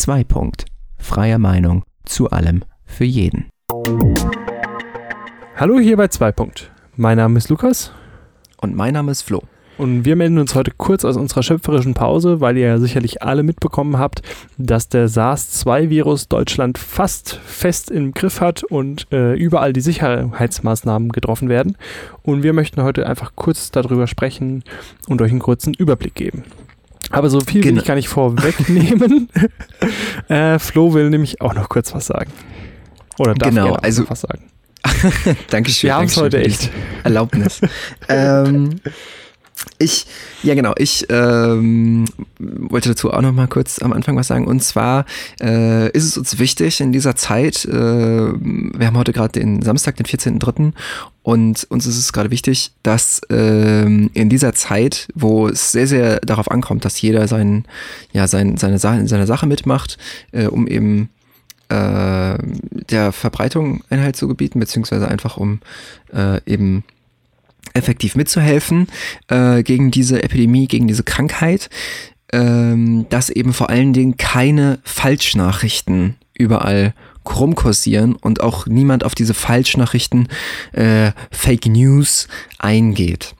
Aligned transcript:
2. 0.00 0.24
Punkt. 0.24 0.64
Freie 0.96 1.38
Meinung 1.38 1.84
zu 2.06 2.30
allem 2.30 2.64
für 2.86 3.04
jeden. 3.04 3.50
Hallo 5.56 5.78
hier 5.78 5.98
bei 5.98 6.08
2. 6.08 6.32
Punkt. 6.32 6.72
Mein 6.96 7.18
Name 7.18 7.36
ist 7.36 7.50
Lukas. 7.50 7.92
Und 8.62 8.74
mein 8.74 8.94
Name 8.94 9.12
ist 9.12 9.20
Flo. 9.20 9.42
Und 9.76 10.06
wir 10.06 10.16
melden 10.16 10.38
uns 10.38 10.54
heute 10.54 10.70
kurz 10.74 11.04
aus 11.04 11.18
unserer 11.18 11.42
schöpferischen 11.42 11.92
Pause, 11.92 12.40
weil 12.40 12.56
ihr 12.56 12.66
ja 12.66 12.78
sicherlich 12.78 13.22
alle 13.22 13.42
mitbekommen 13.42 13.98
habt, 13.98 14.22
dass 14.56 14.88
der 14.88 15.06
SARS-2-Virus 15.06 16.28
Deutschland 16.28 16.78
fast 16.78 17.34
fest 17.34 17.90
im 17.90 18.12
Griff 18.12 18.40
hat 18.40 18.64
und 18.64 19.06
äh, 19.12 19.34
überall 19.34 19.74
die 19.74 19.82
Sicherheitsmaßnahmen 19.82 21.10
getroffen 21.10 21.50
werden. 21.50 21.76
Und 22.22 22.42
wir 22.42 22.54
möchten 22.54 22.82
heute 22.82 23.06
einfach 23.06 23.32
kurz 23.36 23.70
darüber 23.70 24.06
sprechen 24.06 24.64
und 25.08 25.20
euch 25.20 25.30
einen 25.30 25.40
kurzen 25.40 25.74
Überblick 25.74 26.14
geben. 26.14 26.44
Aber 27.10 27.28
so 27.30 27.40
viel 27.40 27.62
will 27.62 27.70
Genau. 27.70 27.80
ich 27.82 27.86
gar 27.86 27.94
nicht 27.96 28.08
vorwegnehmen. 28.08 29.28
äh, 30.28 30.58
Flo 30.58 30.94
will 30.94 31.10
nämlich 31.10 31.40
auch 31.40 31.54
noch 31.54 31.68
kurz 31.68 31.92
was 31.94 32.06
sagen. 32.06 32.30
Oder 33.18 33.34
darf 33.34 33.50
Genau, 33.50 33.74
also- 33.74 34.02
noch 34.02 34.10
was 34.10 34.20
sagen. 34.22 34.50
Dankeschön. 35.50 35.88
Wir 35.88 35.94
haben 35.96 36.06
es 36.06 36.16
heute 36.16 36.38
echt. 36.40 36.70
Erlaubnis. 37.04 37.60
ähm, 38.08 38.80
ich, 39.78 40.06
ja 40.42 40.54
genau, 40.54 40.72
ich 40.76 41.06
ähm, 41.08 42.06
wollte 42.38 42.90
dazu 42.90 43.12
auch 43.12 43.20
noch 43.20 43.32
mal 43.32 43.48
kurz 43.48 43.80
am 43.80 43.92
Anfang 43.92 44.16
was 44.16 44.28
sagen. 44.28 44.46
Und 44.46 44.62
zwar 44.62 45.04
äh, 45.40 45.90
ist 45.90 46.04
es 46.04 46.18
uns 46.18 46.38
wichtig 46.38 46.80
in 46.80 46.92
dieser 46.92 47.16
Zeit, 47.16 47.64
äh, 47.64 47.72
wir 47.72 48.86
haben 48.86 48.96
heute 48.96 49.12
gerade 49.12 49.32
den 49.32 49.62
Samstag, 49.62 49.96
den 49.96 50.06
14.03. 50.06 50.72
Und 51.22 51.64
uns 51.70 51.86
ist 51.86 51.98
es 51.98 52.12
gerade 52.12 52.30
wichtig, 52.30 52.72
dass 52.82 53.20
ähm, 53.28 54.10
in 54.14 54.28
dieser 54.28 54.54
Zeit, 54.54 55.08
wo 55.14 55.48
es 55.48 55.72
sehr, 55.72 55.86
sehr 55.86 56.20
darauf 56.20 56.50
ankommt, 56.50 56.84
dass 56.84 57.00
jeder 57.00 57.28
sein, 57.28 57.64
ja, 58.12 58.26
sein, 58.26 58.56
seine, 58.56 58.78
Sache, 58.78 59.06
seine 59.06 59.26
Sache 59.26 59.46
mitmacht, 59.46 59.98
äh, 60.32 60.46
um 60.46 60.66
eben 60.66 61.10
äh, 61.68 62.38
der 62.90 63.12
Verbreitung 63.12 63.82
Einhalt 63.90 64.16
zu 64.16 64.28
gebieten, 64.28 64.60
beziehungsweise 64.60 65.08
einfach 65.08 65.36
um 65.36 65.60
äh, 66.12 66.40
eben 66.46 66.84
effektiv 67.74 68.16
mitzuhelfen 68.16 68.88
äh, 69.28 69.62
gegen 69.62 69.90
diese 69.90 70.22
Epidemie, 70.22 70.66
gegen 70.66 70.88
diese 70.88 71.02
Krankheit, 71.02 71.70
ähm, 72.32 73.06
dass 73.08 73.30
eben 73.30 73.52
vor 73.52 73.70
allen 73.70 73.92
Dingen 73.92 74.16
keine 74.16 74.78
Falschnachrichten 74.84 76.16
überall 76.34 76.94
rumkursieren 77.28 78.16
und 78.16 78.40
auch 78.40 78.66
niemand 78.66 79.04
auf 79.04 79.14
diese 79.14 79.34
Falschnachrichten, 79.34 80.28
äh, 80.72 81.12
Fake 81.30 81.66
News 81.66 82.28
eingeht. 82.58 83.34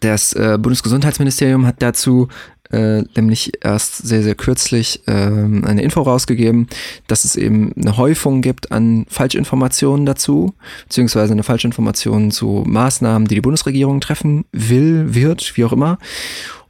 Das 0.00 0.32
äh, 0.34 0.58
Bundesgesundheitsministerium 0.60 1.66
hat 1.66 1.82
dazu 1.82 2.28
äh, 2.72 3.02
nämlich 3.14 3.52
erst 3.60 3.98
sehr, 3.98 4.22
sehr 4.22 4.34
kürzlich 4.34 5.02
ähm, 5.06 5.64
eine 5.64 5.82
Info 5.82 6.00
rausgegeben, 6.00 6.68
dass 7.06 7.24
es 7.24 7.36
eben 7.36 7.72
eine 7.74 7.96
Häufung 7.96 8.42
gibt 8.42 8.72
an 8.72 9.06
Falschinformationen 9.08 10.06
dazu, 10.06 10.54
beziehungsweise 10.84 11.32
eine 11.32 11.42
Falschinformation 11.42 12.30
zu 12.30 12.64
Maßnahmen, 12.66 13.28
die 13.28 13.36
die 13.36 13.40
Bundesregierung 13.40 14.00
treffen 14.00 14.44
will, 14.52 15.14
wird, 15.14 15.56
wie 15.56 15.64
auch 15.64 15.72
immer. 15.72 15.98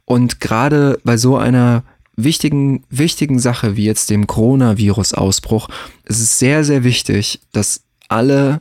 Und 0.05 0.41
gerade 0.41 0.99
bei 1.03 1.17
so 1.17 1.37
einer 1.37 1.83
wichtigen, 2.15 2.83
wichtigen 2.89 3.39
Sache 3.39 3.77
wie 3.77 3.85
jetzt 3.85 4.09
dem 4.09 4.27
Coronavirus-Ausbruch 4.27 5.69
ist 6.03 6.19
es 6.19 6.37
sehr, 6.37 6.63
sehr 6.63 6.83
wichtig, 6.83 7.39
dass 7.53 7.83
alle 8.09 8.59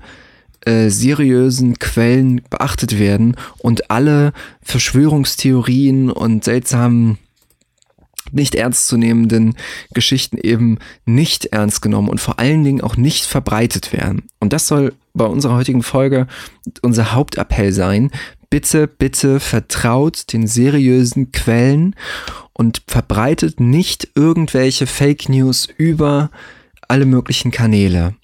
äh, 0.65 0.91
seriösen 0.91 1.79
Quellen 1.81 2.43
beachtet 2.49 2.99
werden 2.99 3.37
und 3.59 3.91
alle 3.91 4.33
Verschwörungstheorien 4.63 6.11
und 6.11 6.45
seltsamen 6.45 7.19
nicht 8.33 8.55
ernstzunehmenden 8.55 9.57
Geschichten 9.95 10.39
eben 10.39 10.79
nicht 11.05 11.47
ernst 11.47 11.83
genommen 11.83 12.09
und 12.09 12.21
vor 12.21 12.39
allen 12.39 12.65
Dingen 12.65 12.81
auch 12.81 12.97
nicht 12.97 13.25
verbreitet 13.25 13.93
werden. 13.93 14.25
Und 14.41 14.53
das 14.53 14.67
soll 14.67 14.95
bei 15.15 15.27
unserer 15.27 15.57
heutigen 15.57 15.83
Folge 15.83 16.27
unser 16.81 17.13
Hauptappell 17.13 17.73
sein. 17.73 18.11
Bitte, 18.51 18.87
bitte 18.87 19.41
vertraut 19.41 20.33
den 20.33 20.47
seriösen 20.47 21.33
Quellen 21.33 21.95
und 22.53 22.83
verbreitet 22.87 23.61
nicht 23.61 24.11
irgendwelche 24.15 24.87
Fake 24.87 25.29
News 25.29 25.69
über 25.77 26.31
alle 26.89 27.07
möglichen 27.07 27.51
Kanäle. 27.51 28.15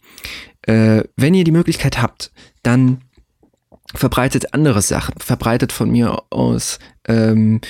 Äh, 0.62 1.04
wenn 1.16 1.34
ihr 1.34 1.44
die 1.44 1.50
Möglichkeit 1.50 2.02
habt, 2.02 2.30
dann 2.62 3.02
verbreitet 3.94 4.52
andere 4.52 4.82
Sachen, 4.82 5.14
verbreitet 5.18 5.72
von 5.72 5.90
mir 5.90 6.22
aus 6.30 6.78
ähm, 7.06 7.60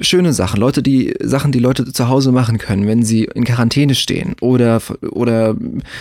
schöne 0.00 0.32
Sachen, 0.32 0.60
Leute, 0.60 0.82
die 0.82 1.14
Sachen, 1.22 1.52
die 1.52 1.58
Leute 1.58 1.92
zu 1.92 2.08
Hause 2.08 2.32
machen 2.32 2.58
können, 2.58 2.86
wenn 2.86 3.02
sie 3.02 3.24
in 3.24 3.44
Quarantäne 3.44 3.94
stehen 3.94 4.34
oder 4.40 4.80
oder 5.10 5.56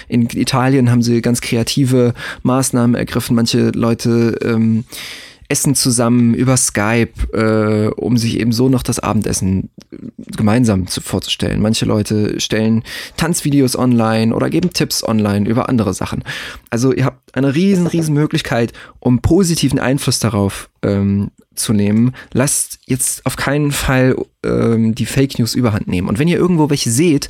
in 0.08 0.28
Italien 0.30 0.92
haben 0.92 1.02
sie 1.02 1.22
ganz 1.22 1.42
kreative 1.42 2.14
Maßnahmen 2.44 2.96
ergriffen. 2.96 3.36
Manche 3.36 3.70
Leute 3.72 4.38
ähm, 4.44 4.86
essen 5.48 5.76
zusammen 5.76 6.34
über 6.34 6.58
Skype, 6.58 7.14
äh, 7.34 7.88
um 7.96 8.18
sich 8.18 8.40
eben 8.40 8.52
so 8.52 8.70
noch 8.70 8.84
das 8.84 9.00
Abendessen 9.00 9.70
gemeinsam 10.18 10.88
zu, 10.88 11.02
vorzustellen. 11.02 11.62
Manche 11.62 11.86
Leute 11.86 12.40
stellen 12.40 12.84
Tanzvideos 13.18 13.78
online 13.78 14.34
oder 14.34 14.50
geben 14.50 14.72
Tipps 14.74 15.04
online 15.04 15.48
über 15.48 15.70
andere 15.70 15.94
Sachen. 15.94 16.24
Also 16.70 16.92
ihr 16.92 17.06
habt 17.06 17.36
eine 17.36 17.54
riesen, 17.54 17.88
riesen 17.88 18.14
Möglichkeit, 18.14 18.74
um 19.00 19.22
positiven 19.22 19.80
Einfluss 19.80 20.20
darauf 20.20 20.70
ähm, 20.82 21.32
zu 21.54 21.74
nehmen. 21.74 22.14
Lasst 22.34 22.80
jetzt 22.86 23.26
auf 23.26 23.36
keinen 23.36 23.72
Fall 23.72 24.16
ähm, 24.44 24.96
die 24.96 25.06
Fake 25.06 25.38
News 25.40 25.56
überhand 25.56 25.88
nehmen. 25.88 26.08
Und 26.08 26.20
wenn 26.20 26.28
ihr 26.28 26.38
irgendwo 26.38 26.70
welche 26.70 26.92
seht, 26.92 27.28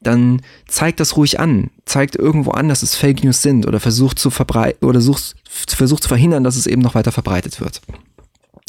dann 0.00 0.42
zeigt 0.68 1.00
das 1.00 1.16
ruhig 1.16 1.40
an. 1.40 1.70
Zeigt 1.86 2.16
irgendwo 2.16 2.52
an, 2.52 2.68
dass 2.68 2.82
es 2.82 2.94
Fake 2.94 3.24
News 3.24 3.42
sind 3.42 3.66
oder 3.66 3.80
versucht 3.80 4.18
zu 4.18 4.30
verbreiten 4.30 4.86
oder 4.86 5.00
sucht, 5.00 5.34
versucht 5.44 6.02
zu 6.02 6.08
verhindern, 6.08 6.44
dass 6.44 6.56
es 6.56 6.66
eben 6.66 6.82
noch 6.82 6.94
weiter 6.94 7.12
verbreitet 7.12 7.60
wird. 7.60 7.82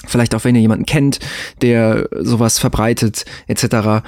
Vielleicht 0.08 0.36
auch, 0.36 0.44
wenn 0.44 0.56
ihr 0.56 0.62
jemanden 0.62 0.86
kennt, 0.86 1.20
der 1.62 2.10
sowas 2.20 2.60
verbreitet, 2.60 3.26
etc. 3.48 4.04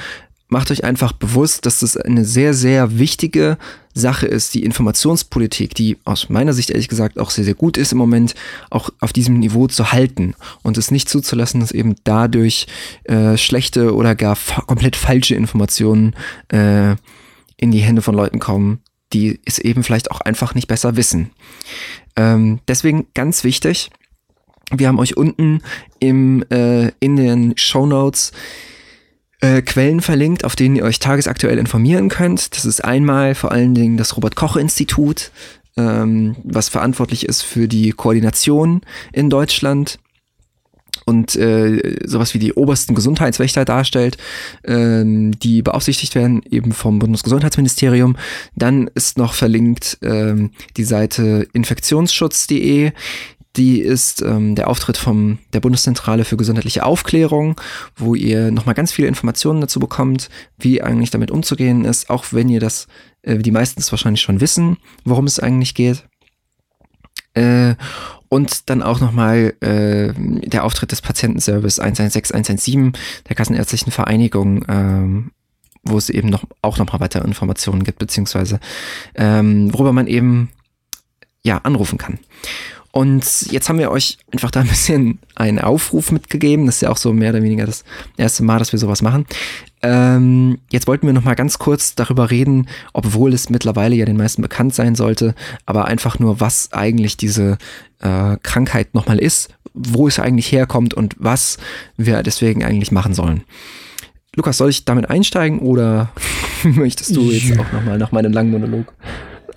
Macht 0.49 0.71
euch 0.71 0.83
einfach 0.83 1.11
bewusst, 1.11 1.65
dass 1.65 1.79
das 1.79 1.97
eine 1.97 2.23
sehr, 2.23 2.53
sehr 2.53 2.99
wichtige 2.99 3.57
Sache 3.93 4.27
ist, 4.27 4.53
die 4.53 4.63
Informationspolitik, 4.63 5.73
die 5.73 5.97
aus 6.05 6.29
meiner 6.29 6.53
Sicht 6.53 6.69
ehrlich 6.69 6.87
gesagt 6.87 7.19
auch 7.19 7.31
sehr, 7.31 7.43
sehr 7.43 7.55
gut 7.55 7.77
ist 7.77 7.91
im 7.91 7.97
Moment, 7.97 8.35
auch 8.69 8.89
auf 8.99 9.11
diesem 9.11 9.39
Niveau 9.39 9.67
zu 9.67 9.91
halten 9.91 10.35
und 10.63 10.77
es 10.77 10.91
nicht 10.91 11.09
zuzulassen, 11.09 11.59
dass 11.59 11.71
eben 11.71 11.95
dadurch 12.03 12.67
äh, 13.05 13.35
schlechte 13.37 13.93
oder 13.93 14.15
gar 14.15 14.35
fa 14.35 14.61
komplett 14.61 14.95
falsche 14.95 15.35
Informationen 15.35 16.15
äh, 16.49 16.95
in 17.57 17.71
die 17.71 17.79
Hände 17.79 18.01
von 18.01 18.15
Leuten 18.15 18.39
kommen, 18.39 18.81
die 19.13 19.39
es 19.45 19.59
eben 19.59 19.83
vielleicht 19.83 20.11
auch 20.11 20.21
einfach 20.21 20.55
nicht 20.55 20.67
besser 20.67 20.95
wissen. 20.95 21.31
Ähm, 22.15 22.59
deswegen 22.67 23.07
ganz 23.13 23.43
wichtig, 23.43 23.89
wir 24.71 24.87
haben 24.87 24.99
euch 24.99 25.15
unten 25.15 25.61
im, 25.99 26.43
äh, 26.49 26.91
in 26.99 27.15
den 27.15 27.57
Show 27.57 27.85
Notes 27.85 28.33
äh, 29.39 29.61
Quellen 29.61 30.01
verlinkt, 30.01 30.43
auf 30.43 30.55
denen 30.55 30.75
ihr 30.75 30.83
euch 30.83 30.99
tagesaktuell 30.99 31.57
informieren 31.57 32.09
könnt. 32.09 32.55
Das 32.55 32.65
ist 32.65 32.83
einmal 32.83 33.35
vor 33.35 33.51
allen 33.51 33.75
Dingen 33.75 33.97
das 33.97 34.17
Robert-Koch-Institut, 34.17 35.31
ähm, 35.77 36.35
was 36.43 36.69
verantwortlich 36.69 37.25
ist 37.25 37.43
für 37.43 37.67
die 37.67 37.91
Koordination 37.91 38.81
in 39.13 39.29
Deutschland 39.29 39.99
und 41.05 41.35
äh, 41.35 41.97
sowas 42.05 42.33
wie 42.33 42.39
die 42.39 42.53
obersten 42.53 42.95
Gesundheitswächter 42.95 43.65
darstellt, 43.65 44.17
ähm, 44.63 45.37
die 45.39 45.61
beaufsichtigt 45.61 46.15
werden 46.15 46.41
eben 46.49 46.71
vom 46.71 46.99
Bundesgesundheitsministerium. 46.99 48.17
Dann 48.55 48.89
ist 48.93 49.17
noch 49.17 49.33
verlinkt 49.33 49.97
ähm, 50.01 50.51
die 50.75 50.83
Seite 50.83 51.47
infektionsschutz.de. 51.53 52.91
Die 53.57 53.81
ist 53.81 54.21
ähm, 54.21 54.53
der 54.53 54.67
Auftritt 54.69 54.97
vom 54.97 55.39
der 55.51 55.61
Bundeszentrale 55.61 56.25
für 56.25 56.37
gesundheitliche 56.37 56.85
Aufklärung, 56.85 57.59
wo 57.95 58.13
ihr 58.13 58.51
nochmal 58.51 58.75
ganz 58.75 58.91
viele 58.91 59.07
Informationen 59.07 59.61
dazu 59.61 59.79
bekommt, 59.79 60.29
wie 60.59 60.83
eigentlich 60.83 61.09
damit 61.09 61.31
umzugehen 61.31 61.83
ist, 61.83 62.11
auch 62.11 62.25
wenn 62.31 62.49
ihr 62.49 62.59
das, 62.59 62.87
äh, 63.23 63.39
die 63.39 63.51
meisten 63.51 63.79
es 63.79 63.91
wahrscheinlich 63.91 64.21
schon 64.21 64.41
wissen, 64.41 64.77
worum 65.05 65.25
es 65.25 65.39
eigentlich 65.39 65.73
geht. 65.73 66.03
Äh, 67.33 67.75
und 68.29 68.69
dann 68.69 68.83
auch 68.83 68.99
nochmal 68.99 69.53
äh, 69.61 70.13
der 70.15 70.63
Auftritt 70.63 70.91
des 70.91 71.01
Patientenservice 71.01 71.79
116, 71.79 72.35
117 72.35 72.93
der 73.29 73.35
Kassenärztlichen 73.35 73.91
Vereinigung, 73.91 74.65
ähm, 74.67 75.31
wo 75.83 75.97
es 75.97 76.09
eben 76.09 76.29
noch 76.29 76.43
auch 76.61 76.77
nochmal 76.77 76.99
weitere 76.99 77.25
Informationen 77.25 77.83
gibt, 77.83 77.99
beziehungsweise 77.99 78.59
ähm, 79.15 79.73
worüber 79.73 79.93
man 79.93 80.07
eben 80.07 80.49
ja 81.43 81.59
anrufen 81.59 81.97
kann. 81.97 82.19
Und 82.97 83.51
jetzt 83.51 83.69
haben 83.69 83.77
wir 83.77 83.91
euch 83.91 84.17
einfach 84.33 84.49
da 84.49 84.61
ein 84.61 84.67
bisschen 84.67 85.19
einen 85.35 85.59
Aufruf 85.59 86.11
mitgegeben. 86.11 86.65
Das 86.65 86.77
ist 86.77 86.81
ja 86.81 86.89
auch 86.89 86.97
so 86.97 87.13
mehr 87.13 87.29
oder 87.29 87.43
weniger 87.43 87.67
das 87.67 87.83
erste 88.17 88.41
Mal, 88.43 88.57
dass 88.57 88.71
wir 88.71 88.79
sowas 88.79 89.03
machen. 89.03 89.27
Ähm, 89.83 90.57
jetzt 90.71 90.87
wollten 90.87 91.05
wir 91.05 91.13
noch 91.13 91.23
mal 91.23 91.35
ganz 91.35 91.59
kurz 91.59 91.93
darüber 91.93 92.31
reden, 92.31 92.67
obwohl 92.93 93.35
es 93.35 93.51
mittlerweile 93.51 93.93
ja 93.95 94.05
den 94.05 94.17
meisten 94.17 94.41
bekannt 94.41 94.73
sein 94.73 94.95
sollte, 94.95 95.35
aber 95.67 95.85
einfach 95.85 96.17
nur, 96.17 96.39
was 96.39 96.73
eigentlich 96.73 97.17
diese 97.17 97.59
äh, 97.99 98.37
Krankheit 98.41 98.95
noch 98.95 99.05
mal 99.05 99.19
ist, 99.19 99.49
wo 99.75 100.07
es 100.07 100.17
eigentlich 100.17 100.51
herkommt 100.51 100.95
und 100.95 101.13
was 101.19 101.59
wir 101.97 102.23
deswegen 102.23 102.63
eigentlich 102.63 102.91
machen 102.91 103.13
sollen. 103.13 103.43
Lukas, 104.35 104.57
soll 104.57 104.71
ich 104.71 104.85
damit 104.85 105.07
einsteigen 105.07 105.59
oder 105.59 106.09
möchtest 106.63 107.15
du 107.15 107.29
jetzt 107.29 107.59
auch 107.59 107.71
nochmal 107.71 107.99
nach 107.99 108.11
meinem 108.11 108.33
langen 108.33 108.49
Monolog? 108.49 108.91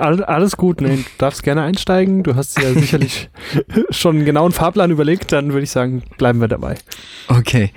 Alles 0.00 0.56
gut, 0.56 0.80
nee, 0.80 0.96
du 0.96 1.04
darfst 1.18 1.42
gerne 1.42 1.62
einsteigen. 1.62 2.22
Du 2.22 2.34
hast 2.34 2.58
ja 2.60 2.72
sicherlich 2.72 3.30
schon 3.90 4.16
einen 4.16 4.24
genauen 4.24 4.52
Fahrplan 4.52 4.90
überlegt, 4.90 5.32
dann 5.32 5.52
würde 5.52 5.64
ich 5.64 5.70
sagen, 5.70 6.02
bleiben 6.18 6.40
wir 6.40 6.48
dabei. 6.48 6.76
Okay. 7.28 7.72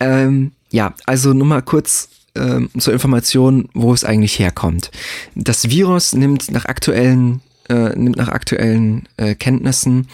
Ähm, 0.00 0.52
ja, 0.70 0.94
also 1.06 1.32
nur 1.32 1.46
mal 1.46 1.62
kurz 1.62 2.08
ähm, 2.34 2.70
zur 2.78 2.92
Information, 2.92 3.68
wo 3.74 3.92
es 3.92 4.04
eigentlich 4.04 4.38
herkommt. 4.38 4.90
Das 5.34 5.70
Virus 5.70 6.12
nimmt 6.14 6.50
nach 6.50 6.66
aktuellen, 6.66 7.40
äh, 7.68 7.90
nimmt 7.96 8.16
nach 8.16 8.28
aktuellen 8.28 9.08
äh, 9.16 9.34
Kenntnissen 9.34 10.08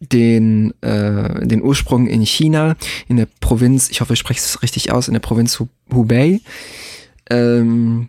den, 0.00 0.72
äh, 0.82 1.46
den 1.46 1.62
Ursprung 1.62 2.06
in 2.06 2.22
China, 2.22 2.76
in 3.08 3.16
der 3.16 3.26
Provinz, 3.40 3.90
ich 3.90 4.00
hoffe, 4.00 4.12
ich 4.12 4.18
spreche 4.18 4.40
es 4.40 4.62
richtig 4.62 4.92
aus, 4.92 5.08
in 5.08 5.14
der 5.14 5.20
Provinz 5.20 5.62
Hubei, 5.92 6.40
ähm, 7.30 8.08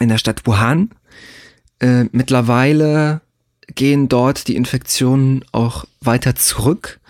in 0.00 0.08
der 0.08 0.18
Stadt 0.18 0.46
Wuhan. 0.46 0.90
Äh, 1.82 2.04
mittlerweile 2.12 3.20
gehen 3.74 4.08
dort 4.08 4.46
die 4.46 4.56
Infektionen 4.56 5.44
auch 5.50 5.84
weiter 6.00 6.36
zurück. 6.36 7.00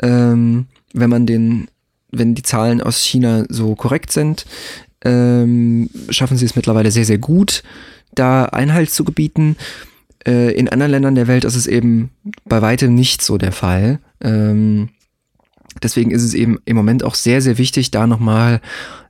Ähm, 0.00 0.66
wenn 0.92 1.10
man 1.10 1.26
den, 1.26 1.68
wenn 2.12 2.34
die 2.34 2.42
Zahlen 2.42 2.80
aus 2.80 3.02
China 3.02 3.44
so 3.48 3.74
korrekt 3.74 4.12
sind, 4.12 4.46
ähm, 5.04 5.90
schaffen 6.10 6.36
sie 6.36 6.44
es 6.44 6.54
mittlerweile 6.54 6.92
sehr, 6.92 7.04
sehr 7.04 7.18
gut, 7.18 7.64
da 8.14 8.44
Einhalt 8.44 8.90
zu 8.90 9.04
gebieten. 9.04 9.56
Äh, 10.24 10.52
in 10.52 10.68
anderen 10.68 10.92
Ländern 10.92 11.16
der 11.16 11.26
Welt 11.26 11.44
ist 11.44 11.56
es 11.56 11.66
eben 11.66 12.10
bei 12.44 12.62
weitem 12.62 12.94
nicht 12.94 13.20
so 13.20 13.36
der 13.36 13.52
Fall. 13.52 13.98
Ähm, 14.20 14.90
deswegen 15.82 16.12
ist 16.12 16.22
es 16.22 16.34
eben 16.34 16.58
im 16.64 16.76
Moment 16.76 17.02
auch 17.02 17.16
sehr, 17.16 17.42
sehr 17.42 17.58
wichtig, 17.58 17.90
da 17.90 18.06
nochmal 18.06 18.60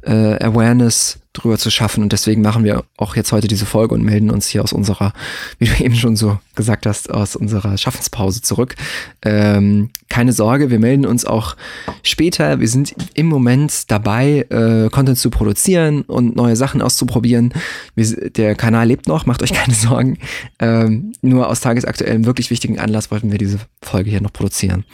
äh, 0.06 0.42
Awareness 0.42 1.18
drüber 1.34 1.58
zu 1.58 1.70
schaffen. 1.70 2.02
Und 2.02 2.12
deswegen 2.12 2.42
machen 2.42 2.64
wir 2.64 2.84
auch 2.96 3.16
jetzt 3.16 3.32
heute 3.32 3.48
diese 3.48 3.66
Folge 3.66 3.94
und 3.94 4.02
melden 4.02 4.30
uns 4.30 4.46
hier 4.46 4.62
aus 4.62 4.72
unserer, 4.72 5.12
wie 5.58 5.66
du 5.66 5.84
eben 5.84 5.96
schon 5.96 6.16
so 6.16 6.38
gesagt 6.54 6.86
hast, 6.86 7.10
aus 7.12 7.36
unserer 7.36 7.76
Schaffenspause 7.76 8.40
zurück. 8.40 8.76
Ähm, 9.22 9.90
keine 10.08 10.32
Sorge, 10.32 10.70
wir 10.70 10.78
melden 10.78 11.04
uns 11.04 11.24
auch 11.24 11.56
später. 12.02 12.60
Wir 12.60 12.68
sind 12.68 12.94
im 13.14 13.26
Moment 13.26 13.90
dabei, 13.90 14.46
äh, 14.48 14.88
Content 14.90 15.18
zu 15.18 15.30
produzieren 15.30 16.02
und 16.02 16.36
neue 16.36 16.56
Sachen 16.56 16.80
auszuprobieren. 16.80 17.52
Wir, 17.96 18.30
der 18.30 18.54
Kanal 18.54 18.86
lebt 18.86 19.08
noch, 19.08 19.26
macht 19.26 19.42
euch 19.42 19.52
keine 19.54 19.74
Sorgen. 19.74 20.18
Ähm, 20.60 21.12
nur 21.20 21.48
aus 21.48 21.60
tagesaktuellem 21.60 22.24
wirklich 22.26 22.50
wichtigen 22.50 22.78
Anlass 22.78 23.10
wollten 23.10 23.32
wir 23.32 23.38
diese 23.38 23.58
Folge 23.82 24.10
hier 24.10 24.20
noch 24.20 24.32
produzieren. 24.32 24.84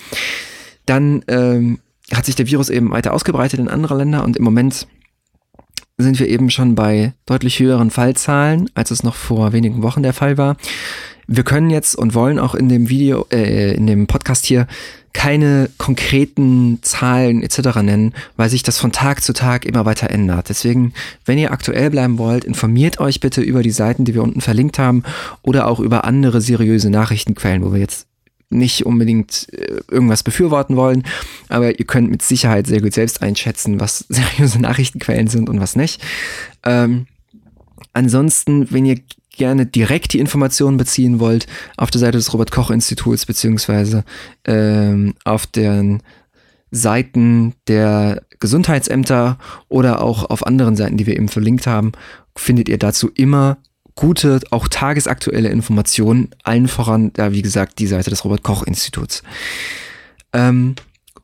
Dann 0.86 1.22
ähm, 1.28 1.80
hat 2.12 2.24
sich 2.24 2.34
der 2.34 2.46
Virus 2.46 2.70
eben 2.70 2.90
weiter 2.90 3.12
ausgebreitet 3.12 3.60
in 3.60 3.68
andere 3.68 3.96
Länder 3.96 4.24
und 4.24 4.36
im 4.36 4.44
Moment 4.44 4.86
sind 6.02 6.18
wir 6.18 6.28
eben 6.28 6.50
schon 6.50 6.74
bei 6.74 7.12
deutlich 7.26 7.58
höheren 7.58 7.90
Fallzahlen, 7.90 8.70
als 8.74 8.90
es 8.90 9.02
noch 9.02 9.14
vor 9.14 9.52
wenigen 9.52 9.82
Wochen 9.82 10.02
der 10.02 10.12
Fall 10.12 10.38
war. 10.38 10.56
Wir 11.26 11.44
können 11.44 11.70
jetzt 11.70 11.94
und 11.94 12.14
wollen 12.14 12.38
auch 12.38 12.54
in 12.54 12.68
dem 12.68 12.88
Video, 12.88 13.26
äh, 13.30 13.72
in 13.74 13.86
dem 13.86 14.06
Podcast 14.08 14.46
hier 14.46 14.66
keine 15.12 15.70
konkreten 15.78 16.78
Zahlen 16.82 17.42
etc. 17.42 17.82
nennen, 17.82 18.14
weil 18.36 18.50
sich 18.50 18.62
das 18.62 18.78
von 18.78 18.92
Tag 18.92 19.22
zu 19.22 19.32
Tag 19.32 19.64
immer 19.64 19.84
weiter 19.84 20.10
ändert. 20.10 20.48
Deswegen, 20.48 20.92
wenn 21.24 21.38
ihr 21.38 21.52
aktuell 21.52 21.90
bleiben 21.90 22.18
wollt, 22.18 22.44
informiert 22.44 23.00
euch 23.00 23.20
bitte 23.20 23.40
über 23.42 23.62
die 23.62 23.70
Seiten, 23.70 24.04
die 24.04 24.14
wir 24.14 24.22
unten 24.22 24.40
verlinkt 24.40 24.78
haben 24.78 25.02
oder 25.42 25.66
auch 25.66 25.80
über 25.80 26.04
andere 26.04 26.40
seriöse 26.40 26.90
Nachrichtenquellen, 26.90 27.64
wo 27.64 27.72
wir 27.72 27.80
jetzt 27.80 28.09
nicht 28.50 28.84
unbedingt 28.84 29.48
äh, 29.52 29.80
irgendwas 29.90 30.22
befürworten 30.22 30.76
wollen, 30.76 31.04
aber 31.48 31.78
ihr 31.78 31.86
könnt 31.86 32.10
mit 32.10 32.22
Sicherheit 32.22 32.66
sehr 32.66 32.80
gut 32.80 32.92
selbst 32.92 33.22
einschätzen, 33.22 33.80
was 33.80 34.00
seriöse 34.08 34.60
Nachrichtenquellen 34.60 35.28
sind 35.28 35.48
und 35.48 35.60
was 35.60 35.76
nicht. 35.76 36.02
Ähm, 36.64 37.06
ansonsten, 37.92 38.70
wenn 38.70 38.84
ihr 38.84 38.98
gerne 39.30 39.64
direkt 39.64 40.12
die 40.12 40.18
Informationen 40.18 40.76
beziehen 40.76 41.20
wollt, 41.20 41.46
auf 41.76 41.90
der 41.90 42.00
Seite 42.00 42.18
des 42.18 42.32
Robert 42.32 42.50
Koch 42.50 42.70
Instituts 42.70 43.24
beziehungsweise 43.24 44.04
ähm, 44.44 45.14
auf 45.24 45.46
den 45.46 46.02
Seiten 46.70 47.54
der 47.66 48.22
Gesundheitsämter 48.38 49.38
oder 49.68 50.02
auch 50.02 50.28
auf 50.28 50.46
anderen 50.46 50.76
Seiten, 50.76 50.96
die 50.96 51.06
wir 51.06 51.16
eben 51.16 51.28
verlinkt 51.28 51.66
haben, 51.66 51.92
findet 52.36 52.68
ihr 52.68 52.78
dazu 52.78 53.10
immer 53.14 53.58
gute, 53.94 54.40
auch 54.50 54.68
tagesaktuelle 54.68 55.48
Informationen, 55.48 56.30
allen 56.42 56.68
voran, 56.68 57.12
da 57.12 57.32
wie 57.32 57.42
gesagt, 57.42 57.78
die 57.78 57.86
Seite 57.86 58.10
des 58.10 58.24
Robert-Koch-Instituts. 58.24 59.22
Ähm, 60.32 60.74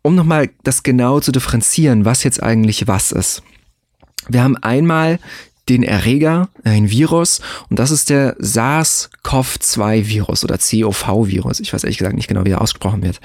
um 0.02 0.14
nochmal 0.14 0.50
das 0.62 0.82
genau 0.82 1.20
zu 1.20 1.32
differenzieren, 1.32 2.04
was 2.04 2.22
jetzt 2.22 2.42
eigentlich 2.42 2.86
was 2.86 3.12
ist. 3.12 3.42
Wir 4.28 4.42
haben 4.42 4.56
einmal 4.56 5.18
den 5.68 5.82
Erreger, 5.82 6.48
ein 6.62 6.90
Virus, 6.90 7.40
und 7.68 7.80
das 7.80 7.90
ist 7.90 8.08
der 8.08 8.36
SARS-CoV-2-Virus 8.38 10.44
oder 10.44 10.58
COV-Virus. 10.58 11.58
Ich 11.60 11.72
weiß 11.72 11.82
ehrlich 11.82 11.98
gesagt 11.98 12.14
nicht 12.14 12.28
genau, 12.28 12.44
wie 12.44 12.50
er 12.50 12.60
ausgesprochen 12.60 13.02
wird. 13.02 13.20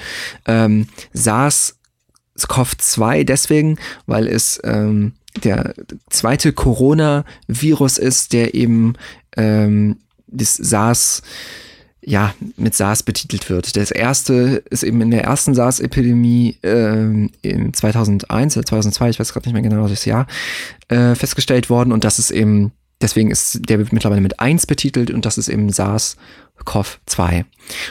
Ähm, 0.45 0.87
SARS-CoV-2 1.13 3.25
deswegen, 3.25 3.77
weil 4.07 4.25
es 4.27 4.59
ähm, 4.63 5.13
der 5.43 5.75
zweite 6.09 6.51
Corona-Virus 6.51 7.97
ist, 7.97 8.33
der 8.33 8.55
eben 8.55 8.95
ähm, 9.37 9.97
das 10.27 10.55
SARS 10.55 11.21
ja, 12.03 12.33
mit 12.57 12.73
SARS 12.73 13.03
betitelt 13.03 13.49
wird. 13.49 13.75
Das 13.77 13.91
erste 13.91 14.63
ist 14.69 14.83
eben 14.83 15.01
in 15.01 15.11
der 15.11 15.23
ersten 15.23 15.53
SARS-Epidemie 15.53 16.57
ähm, 16.63 17.29
in 17.41 17.73
2001 17.73 18.57
oder 18.57 18.65
2002, 18.65 19.09
ich 19.11 19.19
weiß 19.19 19.33
gerade 19.33 19.47
nicht 19.47 19.53
mehr 19.53 19.61
genau 19.61 19.87
das 19.87 20.05
Jahr, 20.05 20.25
äh, 20.87 21.13
festgestellt 21.15 21.69
worden 21.69 21.91
und 21.91 22.03
das 22.03 22.17
ist 22.17 22.31
eben, 22.31 22.71
deswegen 23.01 23.29
ist 23.29 23.69
der 23.69 23.77
mittlerweile 23.77 24.21
mit 24.21 24.39
1 24.39 24.65
betitelt 24.65 25.11
und 25.11 25.25
das 25.25 25.37
ist 25.37 25.47
eben 25.47 25.71
SARS-CoV-2. 26.65 27.45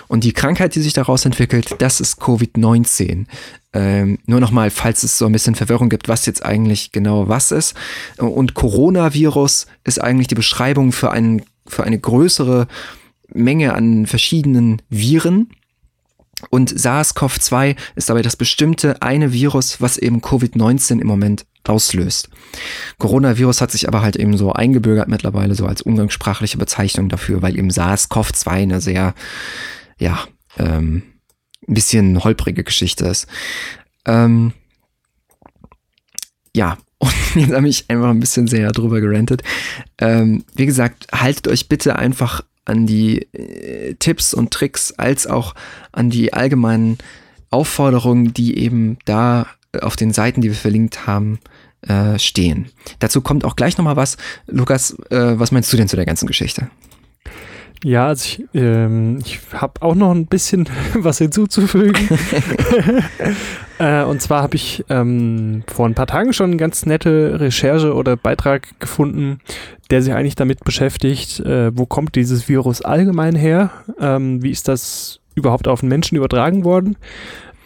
Und 0.09 0.25
die 0.25 0.33
Krankheit, 0.33 0.75
die 0.75 0.81
sich 0.81 0.93
daraus 0.93 1.25
entwickelt, 1.25 1.77
das 1.79 2.01
ist 2.01 2.21
Covid-19. 2.21 3.27
Ähm, 3.73 4.19
nur 4.27 4.41
nochmal, 4.41 4.71
falls 4.71 5.03
es 5.03 5.17
so 5.17 5.27
ein 5.27 5.33
bisschen 5.33 5.55
Verwirrung 5.55 5.89
gibt, 5.89 6.09
was 6.09 6.27
jetzt 6.27 6.45
eigentlich 6.45 6.93
genau 6.93 7.29
was 7.29 7.53
ist. 7.53 7.75
Und 8.19 8.55
Coronavirus 8.55 9.67
ist 9.85 10.01
eigentlich 10.01 10.29
die 10.29 10.35
Beschreibung 10.35 10.93
für, 10.93 11.11
einen, 11.11 11.43
für 11.67 11.85
eine 11.85 11.99
größere 11.99 12.67
Menge 13.29 13.75
an 13.75 14.07
verschiedenen 14.07 14.83
Viren. 14.89 15.51
Und 16.49 16.73
SARS-CoV-2 16.73 17.77
ist 17.97 18.09
dabei 18.09 18.23
das 18.23 18.37
bestimmte 18.37 19.03
eine 19.03 19.33
Virus, 19.33 19.81
was 19.81 19.99
eben 19.99 20.21
Covid-19 20.21 21.01
im 21.01 21.07
Moment 21.07 21.45
auslöst. 21.71 22.29
Coronavirus 22.99 23.61
hat 23.61 23.71
sich 23.71 23.89
aber 23.89 24.03
halt 24.03 24.17
eben 24.17 24.37
so 24.37 24.53
eingebürgert 24.53 25.09
mittlerweile 25.09 25.55
so 25.55 25.67
als 25.67 25.83
umgangssprachliche 25.83 26.59
Bezeichnung 26.59 27.09
dafür, 27.09 27.43
weil 27.43 27.57
eben 27.57 27.71
SARS-CoV-2 27.71 28.51
eine 28.51 28.81
sehr, 28.81 29.15
ja, 29.99 30.19
ähm, 30.59 31.03
ein 31.69 31.75
bisschen 31.75 32.25
holprige 32.25 32.65
Geschichte 32.65 33.07
ist. 33.07 33.27
Ähm, 34.05 34.53
ja, 36.55 36.77
und 36.99 37.15
jetzt 37.35 37.53
habe 37.53 37.69
ich 37.69 37.89
einfach 37.89 38.11
ein 38.11 38.21
bisschen 38.21 38.47
sehr 38.47 38.73
drüber 38.73 39.01
gerantet. 39.01 39.43
Ähm, 39.99 40.45
wie 40.55 40.67
gesagt, 40.67 41.07
haltet 41.13 41.49
euch 41.49 41.69
bitte 41.69 41.97
einfach 41.97 42.43
an 42.65 42.87
die 42.87 43.23
äh, 43.33 43.95
Tipps 43.95 44.35
und 44.35 44.51
Tricks 44.51 44.93
als 44.93 45.27
auch 45.27 45.55
an 45.93 46.11
die 46.11 46.33
allgemeinen 46.33 46.99
Aufforderungen, 47.51 48.35
die 48.35 48.59
eben 48.59 48.99
da 49.05 49.47
auf 49.81 49.97
den 49.97 50.13
Seiten, 50.13 50.41
die 50.41 50.49
wir 50.49 50.57
verlinkt 50.57 51.07
haben, 51.07 51.39
äh, 51.83 52.19
stehen. 52.19 52.69
Dazu 52.99 53.21
kommt 53.21 53.45
auch 53.45 53.57
gleich 53.57 53.79
nochmal 53.79 53.97
was. 53.97 54.17
Lukas, 54.47 54.97
äh, 55.11 55.39
was 55.39 55.53
meinst 55.53 55.73
du 55.73 55.77
denn 55.77 55.89
zu 55.89 55.97
der 55.97 56.07
ganzen 56.07 56.27
Geschichte? 56.27 56.69
Ja, 57.83 58.09
also 58.09 58.27
ich, 58.27 58.45
ähm, 58.53 59.19
ich 59.25 59.41
habe 59.55 59.81
auch 59.81 59.95
noch 59.95 60.11
ein 60.11 60.27
bisschen 60.27 60.69
was 60.95 61.19
hinzuzufügen. 61.19 61.97
äh, 63.79 64.03
und 64.03 64.21
zwar 64.21 64.43
habe 64.43 64.57
ich 64.57 64.85
ähm, 64.91 65.63
vor 65.67 65.87
ein 65.87 65.95
paar 65.95 66.07
Tagen 66.07 66.33
schon 66.33 66.51
eine 66.51 66.57
ganz 66.57 66.85
nette 66.85 67.41
Recherche 67.41 67.95
oder 67.95 68.17
Beitrag 68.17 68.79
gefunden, 68.81 69.41
der 69.91 70.03
sich 70.03 70.13
eigentlich 70.13 70.35
damit 70.35 70.63
beschäftigt, 70.65 71.41
äh, 71.41 71.77
wo 71.77 71.87
kommt 71.87 72.17
dieses 72.17 72.49
Virus 72.49 72.83
allgemein 72.83 73.35
her? 73.35 73.71
Ähm, 73.99 74.43
wie 74.43 74.51
ist 74.51 74.69
das 74.69 75.21
überhaupt 75.35 75.67
auf 75.67 75.81
den 75.81 75.89
Menschen 75.89 76.17
übertragen 76.17 76.65
worden? 76.65 76.97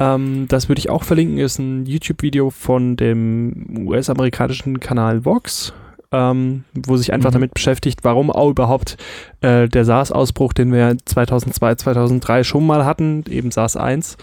Ähm, 0.01 0.47
das 0.49 0.69
würde 0.69 0.81
ich 0.81 0.91
auch 0.91 1.05
verlinken, 1.05 1.39
ist 1.39 1.59
ein 1.59 1.87
YouTube-Video 1.87 2.51
von 2.51 2.97
dem 2.97 3.87
US-amerikanischen 3.87 4.81
Kanal 4.81 5.25
Vox 5.25 5.73
ähm, 6.15 6.65
wo 6.75 6.97
sich 6.97 7.13
einfach 7.13 7.31
mhm. 7.31 7.35
damit 7.35 7.55
beschäftigt, 7.55 8.01
warum 8.03 8.31
auch 8.31 8.51
überhaupt 8.51 8.97
äh, 9.41 9.69
der 9.69 9.85
SARS-Ausbruch, 9.85 10.53
den 10.53 10.73
wir 10.73 10.97
2002, 11.05 11.75
2003 11.75 12.45
schon 12.45 12.67
mal 12.67 12.85
hatten, 12.85 13.25
eben 13.29 13.51
SARS 13.51 13.77
1, 13.77 14.17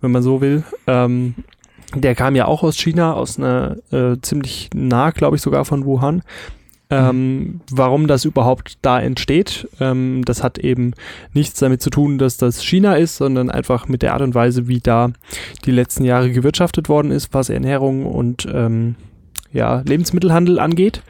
wenn 0.00 0.10
man 0.10 0.22
so 0.22 0.40
will, 0.40 0.62
ähm, 0.86 1.34
der 1.94 2.14
kam 2.14 2.36
ja 2.36 2.44
auch 2.44 2.62
aus 2.62 2.76
China, 2.76 3.14
aus 3.14 3.38
einer 3.38 3.76
äh, 3.90 4.16
ziemlich 4.20 4.68
nah, 4.74 5.10
glaube 5.10 5.36
ich, 5.36 5.42
sogar 5.42 5.64
von 5.64 5.86
Wuhan. 5.86 6.22
Ähm, 6.90 7.60
warum 7.70 8.06
das 8.06 8.24
überhaupt 8.24 8.78
da 8.80 8.98
entsteht. 8.98 9.68
Ähm, 9.78 10.22
das 10.24 10.42
hat 10.42 10.56
eben 10.58 10.94
nichts 11.34 11.60
damit 11.60 11.82
zu 11.82 11.90
tun, 11.90 12.16
dass 12.16 12.38
das 12.38 12.64
China 12.64 12.94
ist, 12.96 13.16
sondern 13.16 13.50
einfach 13.50 13.88
mit 13.88 14.00
der 14.00 14.14
Art 14.14 14.22
und 14.22 14.34
Weise, 14.34 14.68
wie 14.68 14.80
da 14.80 15.10
die 15.66 15.70
letzten 15.70 16.04
Jahre 16.04 16.30
gewirtschaftet 16.30 16.88
worden 16.88 17.10
ist, 17.10 17.34
was 17.34 17.50
Ernährung 17.50 18.06
und 18.06 18.48
ähm, 18.50 18.94
ja, 19.52 19.82
Lebensmittelhandel 19.86 20.58
angeht. 20.58 21.02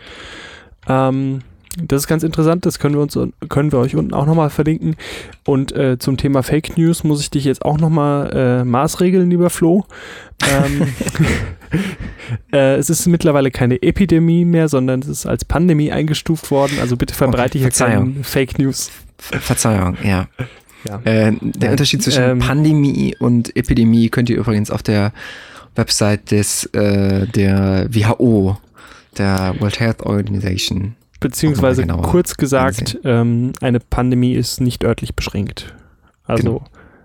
Ähm, 0.88 1.42
das 1.82 2.02
ist 2.02 2.08
ganz 2.08 2.22
interessant, 2.22 2.66
das 2.66 2.78
können 2.78 2.94
wir 2.94 3.02
uns 3.02 3.18
können 3.48 3.72
wir 3.72 3.78
euch 3.78 3.94
unten 3.94 4.14
auch 4.14 4.26
nochmal 4.26 4.50
verlinken. 4.50 4.96
Und 5.44 5.72
äh, 5.72 5.98
zum 5.98 6.16
Thema 6.16 6.42
Fake 6.42 6.76
News 6.76 7.04
muss 7.04 7.20
ich 7.20 7.30
dich 7.30 7.44
jetzt 7.44 7.64
auch 7.64 7.78
nochmal 7.78 8.30
äh, 8.32 8.64
maßregeln, 8.64 9.30
lieber 9.30 9.50
Flo. 9.50 9.84
Ähm, 10.48 10.88
äh, 12.52 12.76
es 12.76 12.90
ist 12.90 13.06
mittlerweile 13.06 13.50
keine 13.50 13.82
Epidemie 13.82 14.44
mehr, 14.44 14.68
sondern 14.68 15.00
es 15.00 15.08
ist 15.08 15.26
als 15.26 15.44
Pandemie 15.44 15.92
eingestuft 15.92 16.50
worden. 16.50 16.78
Also 16.80 16.96
bitte 16.96 17.14
verbreite 17.14 17.58
okay, 17.58 17.70
hier 17.70 17.86
keine 17.86 18.24
Fake 18.24 18.58
News. 18.58 18.90
Verzeihung, 19.18 19.96
ja. 20.02 20.28
ja. 20.84 21.00
Äh, 21.04 21.32
der 21.40 21.72
Unterschied 21.72 22.02
zwischen 22.02 22.22
ähm, 22.22 22.38
Pandemie 22.38 23.16
und 23.18 23.56
Epidemie 23.56 24.08
könnt 24.10 24.30
ihr 24.30 24.36
übrigens 24.36 24.70
auf 24.70 24.82
der 24.82 25.12
Website 25.74 26.30
des 26.30 26.66
äh, 26.66 27.26
der 27.26 27.88
WHO, 27.90 28.58
der 29.16 29.56
World 29.58 29.80
Health 29.80 30.02
Organization 30.02 30.94
Beziehungsweise 31.20 31.86
kurz 31.86 32.36
gesagt, 32.36 32.98
ähm, 33.04 33.52
eine 33.60 33.80
Pandemie 33.80 34.34
ist 34.34 34.60
nicht 34.60 34.84
örtlich 34.84 35.14
beschränkt. 35.16 35.74
Also 36.24 36.58
genau. 36.58 36.64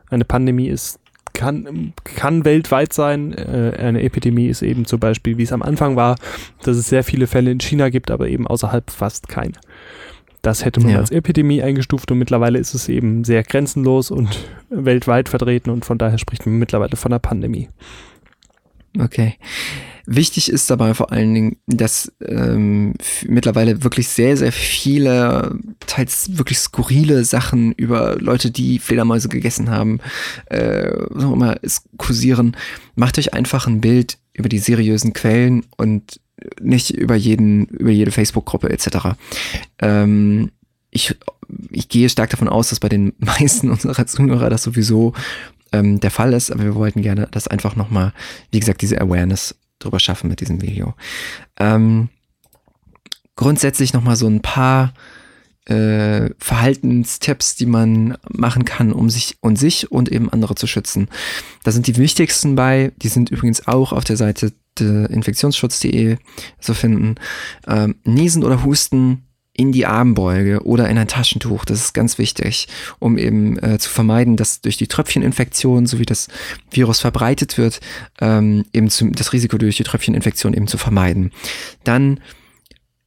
eine 0.10 0.26
Pandemie 0.26 0.68
ist 0.68 1.00
kann, 1.34 1.94
kann 2.04 2.46
weltweit 2.46 2.94
sein. 2.94 3.34
Äh, 3.34 3.74
eine 3.78 4.04
Epidemie 4.04 4.48
ist 4.48 4.62
eben 4.62 4.86
zum 4.86 5.00
Beispiel, 5.00 5.38
wie 5.38 5.44
es 5.44 5.52
am 5.52 5.64
Anfang 5.64 5.96
war, 5.96 6.16
dass 6.62 6.78
es 6.78 6.88
sehr 6.88 7.04
viele 7.04 7.28
Fälle 7.28 7.52
in 7.52 7.60
China 7.60 7.90
gibt, 7.90 8.12
aber 8.12 8.28
eben 8.28 8.48
außerhalb 8.48 8.90
fast 8.92 9.28
keine. 9.28 9.54
Das 10.44 10.66
hätte 10.66 10.82
man 10.82 10.92
ja. 10.92 10.98
als 10.98 11.10
Epidemie 11.10 11.64
eingestuft 11.64 12.12
und 12.12 12.20
mittlerweile 12.20 12.60
ist 12.60 12.74
es 12.74 12.90
eben 12.90 13.24
sehr 13.24 13.44
grenzenlos 13.44 14.12
und 14.12 14.46
weltweit 14.70 15.30
vertreten 15.30 15.70
und 15.70 15.86
von 15.86 15.98
daher 15.98 16.18
spricht 16.18 16.46
man 16.46 16.60
mittlerweile 16.60 16.98
von 16.98 17.12
einer 17.12 17.20
Pandemie. 17.20 17.70
Okay. 19.00 19.36
Wichtig 20.06 20.52
ist 20.52 20.70
dabei 20.70 20.94
vor 20.94 21.12
allen 21.12 21.34
Dingen, 21.34 21.58
dass 21.66 22.12
ähm, 22.26 22.94
mittlerweile 23.26 23.84
wirklich 23.84 24.10
sehr, 24.10 24.36
sehr 24.36 24.52
viele, 24.52 25.58
teils 25.88 26.38
wirklich 26.38 26.60
skurrile 26.60 27.24
Sachen 27.24 27.72
über 27.74 28.18
Leute, 28.20 28.52
die 28.52 28.80
Fledermäuse 28.80 29.30
gegessen 29.30 29.70
haben, 29.70 30.00
äh, 30.48 30.92
was 31.10 31.24
auch 31.24 31.34
immer, 31.34 31.56
es 31.62 31.84
kursieren. 31.98 32.58
Macht 32.96 33.18
euch 33.18 33.34
einfach 33.34 33.66
ein 33.66 33.80
Bild 33.80 34.18
über 34.34 34.50
die 34.50 34.60
seriösen 34.60 35.14
Quellen 35.14 35.66
und 35.78 36.20
nicht 36.62 36.92
über 36.92 37.16
jeden, 37.16 37.66
über 37.68 37.92
jede 37.92 38.12
Facebook-Gruppe 38.12 38.70
etc. 38.70 39.16
Ähm, 39.80 40.52
ich, 40.90 41.16
ich 41.72 41.90
gehe 41.90 42.10
stark 42.10 42.30
davon 42.30 42.50
aus, 42.50 42.70
dass 42.70 42.80
bei 42.80 42.90
den 42.90 43.14
meisten 43.20 43.70
unserer 43.70 44.06
Zuhörer 44.06 44.50
das 44.50 44.64
sowieso 44.64 45.14
ähm, 45.72 46.00
der 46.00 46.12
Fall 46.12 46.34
ist, 46.34 46.52
aber 46.52 46.64
wir 46.64 46.76
wollten 46.76 47.02
gerne 47.02 47.28
das 47.32 47.48
einfach 47.48 47.76
nochmal, 47.76 48.14
wie 48.52 48.60
gesagt, 48.60 48.82
diese 48.82 49.00
Awareness 49.00 49.56
drüber 49.84 50.00
schaffen 50.00 50.30
mit 50.30 50.42
diesem 50.42 50.62
Video. 50.62 50.94
Ähm, 51.60 52.10
grundsätzlich 53.36 53.94
nochmal 53.94 54.16
so 54.16 54.28
ein 54.28 54.42
paar 54.42 54.94
äh, 55.66 56.30
Verhaltenstipps, 56.40 57.56
die 57.56 57.66
man 57.66 58.18
machen 58.30 58.66
kann, 58.66 58.92
um 58.92 59.10
sich 59.10 59.38
und 59.42 59.58
sich 59.58 59.92
und 59.92 60.12
eben 60.12 60.30
andere 60.30 60.56
zu 60.56 60.68
schützen. 60.68 61.08
Da 61.64 61.72
sind 61.72 61.88
die 61.88 61.98
wichtigsten 61.98 62.56
bei, 62.56 62.92
die 62.98 63.08
sind 63.08 63.30
übrigens 63.30 63.68
auch 63.68 63.94
auf 63.94 64.04
der 64.04 64.18
Seite 64.18 64.54
infektionsschutz.de 64.80 66.18
zu 66.60 66.74
finden. 66.74 67.16
Ähm, 67.68 67.96
Niesen 68.04 68.44
oder 68.44 68.64
Husten 68.64 69.24
in 69.56 69.72
die 69.72 69.86
Armbeuge 69.86 70.66
oder 70.66 70.90
in 70.90 70.98
ein 70.98 71.08
Taschentuch. 71.08 71.66
Das 71.66 71.80
ist 71.80 71.94
ganz 71.94 72.18
wichtig, 72.18 72.68
um 73.00 73.18
eben 73.18 73.58
äh, 73.60 73.78
zu 73.78 73.90
vermeiden, 73.90 74.36
dass 74.36 74.62
durch 74.62 74.78
die 74.78 74.88
Tröpfcheninfektion, 74.88 75.86
so 75.86 76.00
wie 76.00 76.06
das 76.06 76.28
Virus 76.72 77.00
verbreitet 77.00 77.58
wird, 77.58 77.80
ähm, 78.20 78.66
eben 78.74 78.90
zu, 78.90 79.10
das 79.12 79.32
Risiko 79.32 79.58
durch 79.58 79.78
die 79.78 79.84
Tröpfcheninfektion 79.84 80.54
eben 80.54 80.68
zu 80.68 80.78
vermeiden. 80.78 81.32
Dann 81.84 82.20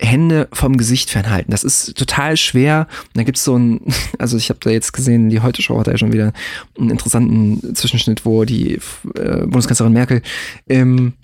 Hände 0.01 0.49
vom 0.53 0.77
Gesicht 0.77 1.11
fernhalten. 1.11 1.51
Das 1.51 1.65
ist 1.65 1.97
total 1.97 2.37
schwer. 2.37 2.87
Und 3.07 3.17
da 3.17 3.23
gibt's 3.23 3.45
so 3.45 3.57
ein, 3.57 3.81
also 4.19 4.37
ich 4.37 4.51
habe 4.51 4.61
da 4.63 4.71
jetzt 4.71 4.93
gesehen, 4.93 5.31
die 5.31 5.41
Heute 5.41 5.63
Show 5.63 5.79
hat 5.79 5.87
ja 5.87 5.97
schon 5.97 6.13
wieder 6.13 6.33
einen 6.79 6.91
interessanten 6.91 7.75
Zwischenschnitt, 7.75 8.25
wo 8.25 8.45
die 8.45 8.75
äh, 9.15 9.47
Bundeskanzlerin 9.47 9.93
Merkel 9.95 10.23
im 10.67 11.15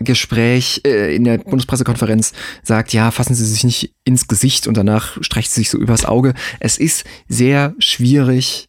Gespräch 0.00 0.82
äh, 0.86 1.14
in 1.14 1.24
der 1.24 1.38
Bundespressekonferenz 1.38 2.32
sagt, 2.62 2.92
ja, 2.92 3.10
fassen 3.10 3.34
Sie 3.34 3.44
sich 3.44 3.64
nicht 3.64 3.94
ins 4.04 4.28
Gesicht 4.28 4.66
und 4.66 4.76
danach 4.76 5.22
streicht 5.22 5.50
sie 5.50 5.60
sich 5.60 5.70
so 5.70 5.78
übers 5.78 6.04
Auge. 6.04 6.34
Es 6.60 6.78
ist 6.78 7.04
sehr 7.28 7.74
schwierig, 7.78 8.68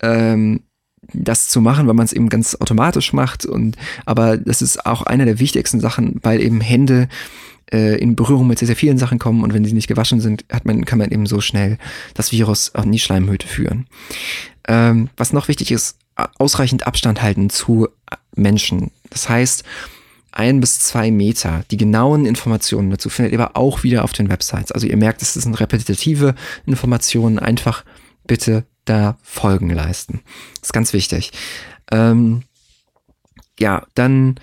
ähm, 0.00 0.60
das 1.12 1.48
zu 1.48 1.60
machen, 1.60 1.86
weil 1.86 1.94
man 1.94 2.04
es 2.04 2.12
eben 2.12 2.28
ganz 2.28 2.54
automatisch 2.54 3.12
macht. 3.12 3.46
Und 3.46 3.76
aber 4.04 4.36
das 4.36 4.62
ist 4.62 4.86
auch 4.86 5.02
einer 5.02 5.24
der 5.24 5.38
wichtigsten 5.38 5.80
Sachen, 5.80 6.20
weil 6.22 6.40
eben 6.40 6.60
Hände 6.60 7.08
äh, 7.72 7.98
in 7.98 8.16
Berührung 8.16 8.46
mit 8.46 8.58
sehr, 8.58 8.66
sehr 8.66 8.76
vielen 8.76 8.98
Sachen 8.98 9.18
kommen 9.18 9.42
und 9.42 9.54
wenn 9.54 9.64
sie 9.64 9.72
nicht 9.72 9.88
gewaschen 9.88 10.20
sind, 10.20 10.44
hat 10.50 10.64
man, 10.64 10.84
kann 10.84 10.98
man 10.98 11.10
eben 11.10 11.26
so 11.26 11.40
schnell 11.40 11.78
das 12.14 12.32
Virus 12.32 12.74
auch 12.74 12.84
in 12.84 12.92
die 12.92 12.98
Schleimhüte 12.98 13.46
führen. 13.46 13.86
Ähm, 14.66 15.08
was 15.16 15.32
noch 15.32 15.48
wichtig 15.48 15.70
ist, 15.70 15.98
ausreichend 16.38 16.86
Abstand 16.86 17.22
halten 17.22 17.48
zu 17.48 17.88
Menschen. 18.34 18.90
Das 19.10 19.28
heißt, 19.28 19.64
ein 20.38 20.60
bis 20.60 20.78
zwei 20.78 21.10
Meter. 21.10 21.64
Die 21.70 21.76
genauen 21.76 22.24
Informationen 22.24 22.90
dazu 22.90 23.10
findet 23.10 23.32
ihr 23.32 23.40
aber 23.40 23.56
auch 23.56 23.82
wieder 23.82 24.04
auf 24.04 24.12
den 24.12 24.28
Websites. 24.28 24.72
Also 24.72 24.86
ihr 24.86 24.96
merkt, 24.96 25.20
es 25.20 25.34
sind 25.34 25.58
repetitive 25.60 26.34
Informationen. 26.64 27.38
Einfach 27.38 27.84
bitte 28.26 28.64
da 28.84 29.18
Folgen 29.22 29.70
leisten. 29.70 30.20
Das 30.60 30.68
ist 30.68 30.72
ganz 30.72 30.92
wichtig. 30.92 31.32
Ähm, 31.90 32.42
ja, 33.58 33.84
dann 33.94 34.36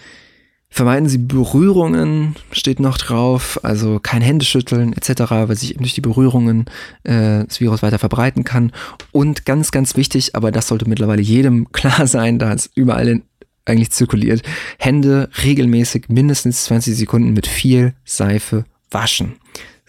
vermeiden 0.69 1.07
Sie 1.07 1.19
Berührungen, 1.19 2.35
steht 2.51 2.81
noch 2.81 2.97
drauf, 2.97 3.61
also 3.63 4.01
kein 4.01 4.21
Händeschütteln 4.21 4.91
etc., 4.91 5.21
weil 5.31 5.55
sich 5.55 5.71
eben 5.71 5.83
durch 5.83 5.93
die 5.93 6.01
Berührungen 6.01 6.65
äh, 7.03 7.45
das 7.45 7.61
Virus 7.61 7.81
weiter 7.81 7.99
verbreiten 7.99 8.43
kann. 8.43 8.73
Und 9.13 9.45
ganz, 9.45 9.71
ganz 9.71 9.95
wichtig, 9.95 10.35
aber 10.35 10.51
das 10.51 10.67
sollte 10.67 10.89
mittlerweile 10.89 11.21
jedem 11.21 11.71
klar 11.71 12.07
sein, 12.07 12.39
da 12.39 12.51
es 12.51 12.69
überall 12.75 13.07
in 13.07 13.23
eigentlich 13.65 13.91
zirkuliert. 13.91 14.43
Hände 14.77 15.29
regelmäßig 15.43 16.10
mindestens 16.10 16.65
20 16.65 16.95
Sekunden 16.95 17.34
mit 17.34 17.48
viel 17.48 17.93
Seife 18.05 18.65
waschen. 18.91 19.36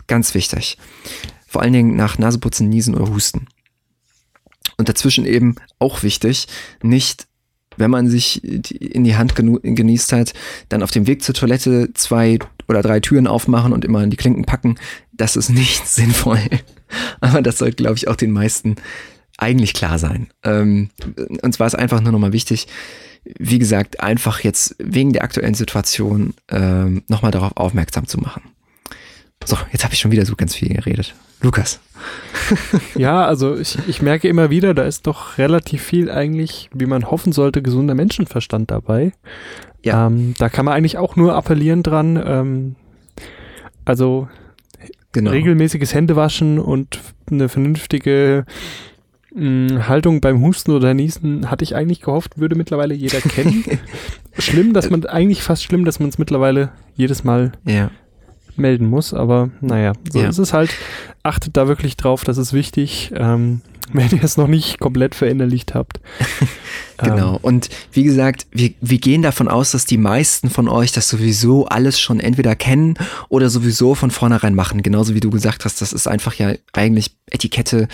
Ganz 0.06 0.35
wichtig. 0.35 0.78
Vor 1.47 1.62
allen 1.62 1.73
Dingen 1.73 1.97
nach 1.97 2.18
Naseputzen, 2.18 2.68
Niesen 2.68 2.95
oder 2.95 3.12
Husten. 3.12 3.47
Und 4.76 4.88
dazwischen 4.88 5.26
eben 5.26 5.56
auch 5.78 6.02
wichtig, 6.02 6.49
nicht, 6.83 7.26
wenn 7.76 7.90
man 7.90 8.09
sich 8.09 8.45
in 8.45 9.04
die 9.04 9.16
Hand 9.16 9.35
genießt 9.35 10.12
hat, 10.12 10.35
dann 10.68 10.83
auf 10.83 10.90
dem 10.90 11.06
Weg 11.06 11.23
zur 11.23 11.35
Toilette 11.35 11.92
zwei 11.95 12.38
oder 12.68 12.83
drei 12.83 13.00
Türen 13.00 13.26
aufmachen 13.26 13.73
und 13.73 13.85
immer 13.85 14.02
in 14.02 14.11
die 14.11 14.16
Klinken 14.16 14.45
packen. 14.45 14.76
Das 15.12 15.37
ist 15.37 15.50
nicht 15.50 15.87
sinnvoll. 15.87 16.40
Aber 17.21 17.42
das 17.42 17.59
sollte, 17.59 17.76
glaube 17.76 17.97
ich, 17.97 18.09
auch 18.09 18.16
den 18.16 18.33
meisten 18.33 18.76
eigentlich 19.38 19.75
klar 19.75 19.99
sein. 19.99 20.28
Ähm, 20.43 20.90
und 21.43 21.52
zwar 21.52 21.66
ist 21.66 21.75
einfach 21.75 22.00
nur 22.00 22.12
nochmal 22.12 22.33
wichtig, 22.33 22.66
wie 23.38 23.59
gesagt, 23.59 24.00
einfach 24.00 24.40
jetzt 24.40 24.76
wegen 24.78 25.12
der 25.12 25.25
aktuellen 25.25 25.55
Situation 25.55 26.35
ähm, 26.49 27.02
nochmal 27.09 27.33
darauf 27.33 27.57
aufmerksam 27.57 28.07
zu 28.07 28.19
machen. 28.19 28.43
So, 29.45 29.57
jetzt 29.73 29.85
habe 29.85 29.95
ich 29.95 30.00
schon 30.00 30.11
wieder 30.11 30.25
so 30.25 30.37
ganz 30.37 30.55
viel 30.55 30.69
geredet. 30.69 31.14
Lukas. 31.43 31.81
ja, 32.95 33.25
also 33.25 33.57
ich, 33.57 33.78
ich 33.87 34.00
merke 34.00 34.28
immer 34.28 34.50
wieder, 34.50 34.75
da 34.75 34.85
ist 34.85 35.07
doch 35.07 35.38
relativ 35.38 35.83
viel 35.83 36.11
eigentlich, 36.11 36.71
wie 36.73 36.87
man 36.87 37.11
hoffen 37.11 37.33
sollte, 37.33 37.62
gesunder 37.62 37.95
Menschenverstand 37.95 38.71
dabei. 38.71 39.12
Ja. 39.85 40.07
Ähm, 40.07 40.35
da 40.38 40.49
kann 40.49 40.64
man 40.64 40.75
eigentlich 40.75 40.99
auch 40.99 41.16
nur 41.16 41.35
appellieren 41.35 41.83
dran. 41.83 42.21
Ähm, 42.25 42.76
also 43.85 44.28
genau. 45.12 45.31
regelmäßiges 45.31 45.95
Händewaschen 45.95 46.59
und 46.59 47.00
eine 47.31 47.49
vernünftige 47.49 48.47
Haltung 49.37 50.21
beim 50.21 50.40
Husten 50.40 50.71
oder 50.71 50.95
Niesen 50.95 51.50
hatte 51.50 51.62
ich 51.62 51.76
eigentlich 51.76 52.00
gehofft, 52.00 52.38
würde 52.38 52.55
mittlerweile 52.55 52.95
jeder 52.95 53.21
kennen. 53.21 53.64
schlimm, 54.38 54.73
dass 54.73 54.88
man, 54.88 55.05
eigentlich 55.05 55.43
fast 55.43 55.62
schlimm, 55.62 55.85
dass 55.85 56.00
man 56.00 56.09
es 56.09 56.19
mittlerweile 56.19 56.71
jedes 56.95 57.23
Mal 57.23 57.52
ja. 57.64 57.90
melden 58.57 58.88
muss, 58.88 59.12
aber 59.12 59.50
naja, 59.61 59.93
so 60.11 60.21
ja. 60.21 60.28
ist 60.28 60.38
es 60.38 60.52
halt. 60.52 60.71
Achtet 61.23 61.57
da 61.57 61.69
wirklich 61.69 61.97
drauf, 61.97 62.25
das 62.25 62.38
ist 62.38 62.52
wichtig. 62.55 63.12
Ähm, 63.14 63.61
wenn 63.93 64.11
ihr 64.11 64.25
es 64.25 64.37
noch 64.37 64.49
nicht 64.49 64.81
komplett 64.81 65.14
verinnerlicht 65.14 65.75
habt. 65.75 66.00
genau. 66.97 67.35
Ähm. 67.35 67.40
Und 67.43 67.69
wie 67.93 68.02
gesagt, 68.02 68.47
wir, 68.50 68.73
wir 68.81 68.99
gehen 68.99 69.23
davon 69.23 69.49
aus, 69.49 69.71
dass 69.73 69.87
die 69.87 69.99
meisten 69.99 70.50
von 70.50 70.69
euch 70.69 70.93
das 70.93 71.09
sowieso 71.09 71.66
alles 71.66 72.00
schon 72.00 72.19
entweder 72.19 72.57
kennen 72.57 72.95
oder 73.28 73.49
sowieso 73.49 73.95
von 73.95 74.11
vornherein 74.11 74.55
machen. 74.55 74.83
Genauso 74.83 75.14
wie 75.14 75.21
du 75.21 75.31
gesagt 75.31 75.64
hast, 75.64 75.81
das 75.81 75.93
ist 75.93 76.09
einfach 76.09 76.35
ja 76.35 76.55
eigentlich 76.73 77.16
Etikette, 77.31 77.88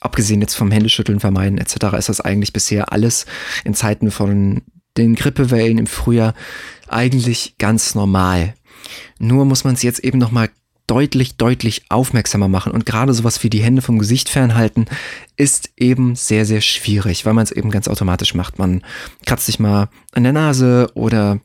abgesehen 0.00 0.40
jetzt 0.40 0.54
vom 0.54 0.70
Händeschütteln 0.70 1.20
vermeiden 1.20 1.58
etc., 1.58 1.96
ist 1.98 2.08
das 2.08 2.20
eigentlich 2.20 2.52
bisher 2.52 2.92
alles 2.92 3.26
in 3.64 3.74
Zeiten 3.74 4.10
von 4.10 4.62
den 4.96 5.14
Grippewellen 5.14 5.78
im 5.78 5.86
Frühjahr 5.86 6.34
eigentlich 6.88 7.56
ganz 7.58 7.94
normal. 7.94 8.54
Nur 9.18 9.44
muss 9.44 9.64
man 9.64 9.74
es 9.74 9.82
jetzt 9.82 10.00
eben 10.00 10.18
nochmal 10.18 10.48
deutlich, 10.86 11.36
deutlich 11.36 11.82
aufmerksamer 11.88 12.48
machen. 12.48 12.72
Und 12.72 12.86
gerade 12.86 13.12
sowas 13.12 13.42
wie 13.42 13.50
die 13.50 13.62
Hände 13.62 13.82
vom 13.82 13.98
Gesicht 13.98 14.28
fernhalten 14.28 14.86
ist 15.36 15.70
eben 15.76 16.14
sehr, 16.14 16.46
sehr 16.46 16.60
schwierig, 16.60 17.26
weil 17.26 17.34
man 17.34 17.44
es 17.44 17.52
eben 17.52 17.70
ganz 17.70 17.88
automatisch 17.88 18.34
macht. 18.34 18.58
Man 18.58 18.82
kratzt 19.24 19.46
sich 19.46 19.58
mal 19.58 19.88
an 20.12 20.22
der 20.22 20.32
Nase 20.32 20.90
oder 20.94 21.40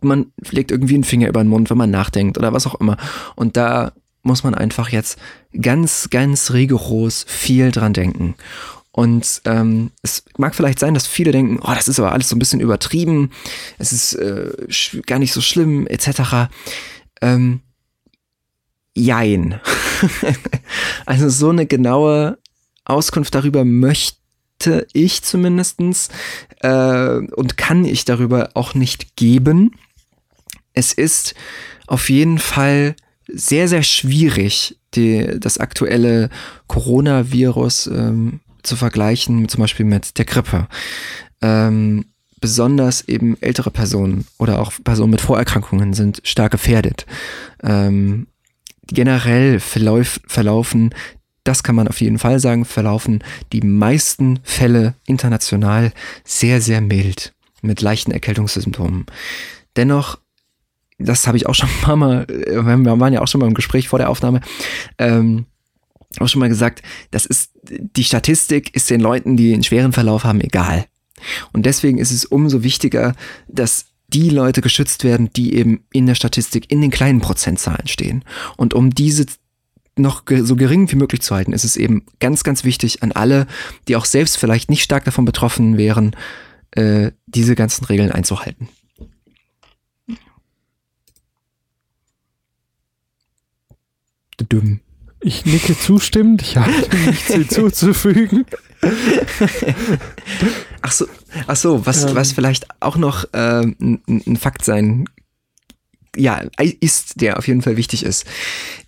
man 0.00 0.26
legt 0.50 0.70
irgendwie 0.70 0.94
einen 0.94 1.04
Finger 1.04 1.28
über 1.28 1.42
den 1.42 1.48
Mund, 1.48 1.70
wenn 1.70 1.78
man 1.78 1.90
nachdenkt 1.90 2.38
oder 2.38 2.52
was 2.52 2.66
auch 2.66 2.76
immer. 2.76 2.96
Und 3.34 3.56
da 3.56 3.92
muss 4.22 4.44
man 4.44 4.54
einfach 4.54 4.90
jetzt 4.90 5.18
ganz, 5.60 6.10
ganz 6.10 6.52
rigoros 6.52 7.24
viel 7.28 7.70
dran 7.70 7.92
denken. 7.92 8.34
Und 8.98 9.42
ähm, 9.44 9.92
es 10.02 10.24
mag 10.38 10.56
vielleicht 10.56 10.80
sein, 10.80 10.92
dass 10.92 11.06
viele 11.06 11.30
denken, 11.30 11.60
oh, 11.62 11.72
das 11.72 11.86
ist 11.86 12.00
aber 12.00 12.12
alles 12.12 12.28
so 12.28 12.34
ein 12.34 12.40
bisschen 12.40 12.60
übertrieben, 12.60 13.30
es 13.78 13.92
ist 13.92 14.14
äh, 14.14 14.50
gar 15.06 15.20
nicht 15.20 15.32
so 15.32 15.40
schlimm, 15.40 15.86
etc. 15.86 16.50
Ähm, 17.20 17.60
jein. 18.94 19.60
also 21.06 21.28
so 21.28 21.50
eine 21.50 21.66
genaue 21.66 22.38
Auskunft 22.84 23.34
darüber 23.34 23.64
möchte 23.64 24.88
ich 24.92 25.22
zumindestens 25.22 26.08
äh, 26.62 27.18
und 27.18 27.56
kann 27.56 27.84
ich 27.84 28.04
darüber 28.04 28.50
auch 28.54 28.74
nicht 28.74 29.14
geben. 29.14 29.76
Es 30.72 30.92
ist 30.92 31.34
auf 31.86 32.10
jeden 32.10 32.38
Fall 32.38 32.96
sehr, 33.28 33.68
sehr 33.68 33.82
schwierig, 33.82 34.78
die, 34.94 35.38
das 35.38 35.58
aktuelle 35.58 36.30
Coronavirus 36.66 37.88
ähm, 37.88 38.40
zu 38.62 38.76
vergleichen, 38.76 39.48
zum 39.48 39.60
Beispiel 39.60 39.86
mit 39.86 40.18
der 40.18 40.24
Grippe. 40.24 40.66
Ähm, 41.40 42.06
besonders 42.40 43.06
eben 43.08 43.36
ältere 43.40 43.70
Personen 43.70 44.26
oder 44.38 44.60
auch 44.60 44.72
Personen 44.82 45.10
mit 45.10 45.20
Vorerkrankungen 45.20 45.92
sind 45.92 46.20
stark 46.24 46.52
gefährdet. 46.52 47.06
Ähm, 47.62 48.26
generell 48.86 49.60
verlauf, 49.60 50.20
verlaufen, 50.26 50.94
das 51.44 51.62
kann 51.62 51.74
man 51.74 51.88
auf 51.88 52.00
jeden 52.00 52.18
Fall 52.18 52.40
sagen, 52.40 52.64
verlaufen 52.64 53.24
die 53.52 53.62
meisten 53.62 54.40
Fälle 54.42 54.94
international 55.06 55.92
sehr, 56.24 56.60
sehr 56.60 56.80
mild 56.80 57.32
mit 57.62 57.80
leichten 57.80 58.12
Erkältungssymptomen. 58.12 59.06
Dennoch 59.76 60.18
das 60.98 61.26
habe 61.26 61.36
ich 61.36 61.46
auch 61.46 61.54
schon 61.54 61.68
ein 61.78 61.80
paar 61.80 61.96
Mal, 61.96 62.26
äh, 62.28 62.62
wir 62.62 63.00
waren 63.00 63.12
ja 63.12 63.20
auch 63.20 63.28
schon 63.28 63.40
mal 63.40 63.48
im 63.48 63.54
Gespräch 63.54 63.88
vor 63.88 63.98
der 63.98 64.10
Aufnahme, 64.10 64.40
ähm, 64.98 65.46
auch 66.18 66.28
schon 66.28 66.40
mal 66.40 66.48
gesagt, 66.48 66.82
das 67.10 67.26
ist, 67.26 67.52
die 67.62 68.04
Statistik 68.04 68.74
ist 68.74 68.90
den 68.90 69.00
Leuten, 69.00 69.36
die 69.36 69.52
einen 69.52 69.62
schweren 69.62 69.92
Verlauf 69.92 70.24
haben, 70.24 70.40
egal. 70.40 70.86
Und 71.52 71.66
deswegen 71.66 71.98
ist 71.98 72.12
es 72.12 72.24
umso 72.24 72.62
wichtiger, 72.62 73.14
dass 73.46 73.86
die 74.08 74.30
Leute 74.30 74.62
geschützt 74.62 75.04
werden, 75.04 75.30
die 75.34 75.54
eben 75.54 75.84
in 75.92 76.06
der 76.06 76.14
Statistik 76.14 76.70
in 76.70 76.80
den 76.80 76.90
kleinen 76.90 77.20
Prozentzahlen 77.20 77.86
stehen. 77.88 78.24
Und 78.56 78.72
um 78.72 78.90
diese 78.90 79.26
noch 79.96 80.22
so 80.42 80.56
gering 80.56 80.90
wie 80.90 80.96
möglich 80.96 81.20
zu 81.20 81.34
halten, 81.34 81.52
ist 81.52 81.64
es 81.64 81.76
eben 81.76 82.04
ganz, 82.20 82.44
ganz 82.44 82.64
wichtig 82.64 83.02
an 83.02 83.12
alle, 83.12 83.46
die 83.88 83.96
auch 83.96 84.04
selbst 84.04 84.38
vielleicht 84.38 84.70
nicht 84.70 84.82
stark 84.82 85.04
davon 85.04 85.24
betroffen 85.24 85.76
wären, 85.76 86.14
äh, 86.70 87.10
diese 87.26 87.54
ganzen 87.54 87.84
Regeln 87.84 88.12
einzuhalten. 88.12 88.68
Dumm. 94.44 94.80
Ich 95.20 95.44
nicke 95.44 95.76
zustimmend, 95.76 96.42
ich 96.42 96.56
habe 96.56 96.70
nichts 97.06 97.26
hinzuzufügen. 97.32 98.44
ach 100.82 100.92
so, 100.92 101.06
ach 101.46 101.56
so 101.56 101.86
was, 101.86 102.04
ähm. 102.04 102.14
was 102.14 102.32
vielleicht 102.32 102.66
auch 102.80 102.96
noch 102.96 103.24
äh, 103.32 103.62
ein, 103.62 104.00
ein 104.06 104.36
Fakt 104.36 104.64
sein 104.64 105.06
ja, 106.18 106.42
ist, 106.80 107.20
der 107.20 107.38
auf 107.38 107.46
jeden 107.46 107.62
Fall 107.62 107.76
wichtig 107.76 108.04
ist, 108.04 108.26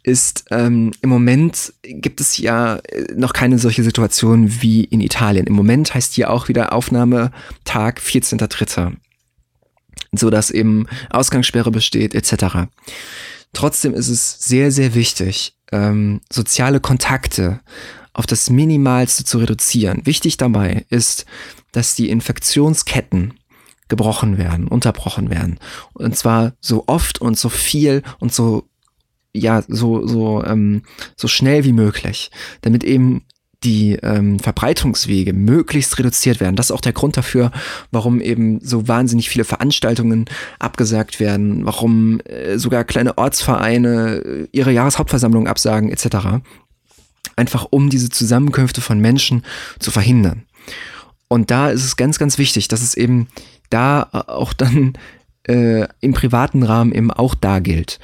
ist, 0.02 0.46
ähm, 0.50 0.92
im 1.00 1.10
Moment 1.10 1.72
gibt 1.82 2.20
es 2.20 2.38
ja 2.38 2.76
äh, 2.76 3.14
noch 3.14 3.32
keine 3.32 3.58
solche 3.58 3.82
Situation 3.82 4.62
wie 4.62 4.84
in 4.84 5.00
Italien. 5.00 5.46
Im 5.46 5.52
Moment 5.52 5.94
heißt 5.94 6.14
hier 6.14 6.30
auch 6.30 6.48
wieder 6.48 6.72
Aufnahmetag 6.72 8.00
14.3. 8.00 8.96
So 10.12 10.28
dass 10.30 10.50
eben 10.50 10.86
Ausgangssperre 11.10 11.70
besteht, 11.70 12.14
etc. 12.14 12.68
Trotzdem 13.52 13.94
ist 13.94 14.08
es 14.08 14.40
sehr, 14.40 14.70
sehr 14.70 14.94
wichtig, 14.94 15.56
ähm, 15.72 16.20
soziale 16.32 16.80
Kontakte 16.80 17.60
auf 18.12 18.26
das 18.26 18.50
Minimalste 18.50 19.24
zu 19.24 19.38
reduzieren. 19.38 20.02
Wichtig 20.04 20.36
dabei 20.36 20.84
ist, 20.88 21.26
dass 21.72 21.94
die 21.94 22.10
Infektionsketten 22.10 23.34
gebrochen 23.88 24.38
werden, 24.38 24.68
unterbrochen 24.68 25.30
werden. 25.30 25.58
Und 25.92 26.16
zwar 26.16 26.52
so 26.60 26.84
oft 26.86 27.20
und 27.20 27.38
so 27.38 27.48
viel 27.48 28.02
und 28.18 28.32
so 28.32 28.64
ja 29.32 29.62
so 29.68 30.06
so 30.06 30.44
ähm, 30.44 30.82
so 31.16 31.28
schnell 31.28 31.64
wie 31.64 31.72
möglich, 31.72 32.30
damit 32.62 32.84
eben 32.84 33.24
die 33.62 33.98
ähm, 34.02 34.38
Verbreitungswege 34.38 35.32
möglichst 35.32 35.98
reduziert 35.98 36.40
werden. 36.40 36.56
Das 36.56 36.66
ist 36.66 36.70
auch 36.72 36.80
der 36.80 36.94
Grund 36.94 37.16
dafür, 37.16 37.50
warum 37.90 38.20
eben 38.20 38.60
so 38.62 38.88
wahnsinnig 38.88 39.28
viele 39.28 39.44
Veranstaltungen 39.44 40.24
abgesagt 40.58 41.20
werden, 41.20 41.66
warum 41.66 42.20
äh, 42.20 42.58
sogar 42.58 42.84
kleine 42.84 43.18
Ortsvereine 43.18 44.22
äh, 44.24 44.48
ihre 44.52 44.72
Jahreshauptversammlung 44.72 45.46
absagen 45.46 45.90
etc. 45.90 46.42
Einfach 47.36 47.66
um 47.68 47.90
diese 47.90 48.08
Zusammenkünfte 48.08 48.80
von 48.80 48.98
Menschen 48.98 49.44
zu 49.78 49.90
verhindern. 49.90 50.44
Und 51.28 51.50
da 51.50 51.70
ist 51.70 51.84
es 51.84 51.96
ganz, 51.96 52.18
ganz 52.18 52.38
wichtig, 52.38 52.68
dass 52.68 52.82
es 52.82 52.94
eben 52.94 53.28
da 53.68 54.08
auch 54.10 54.52
dann 54.52 54.94
äh, 55.46 55.86
im 56.00 56.12
privaten 56.14 56.62
Rahmen 56.62 56.92
eben 56.92 57.10
auch 57.10 57.34
da 57.34 57.58
gilt. 57.58 58.00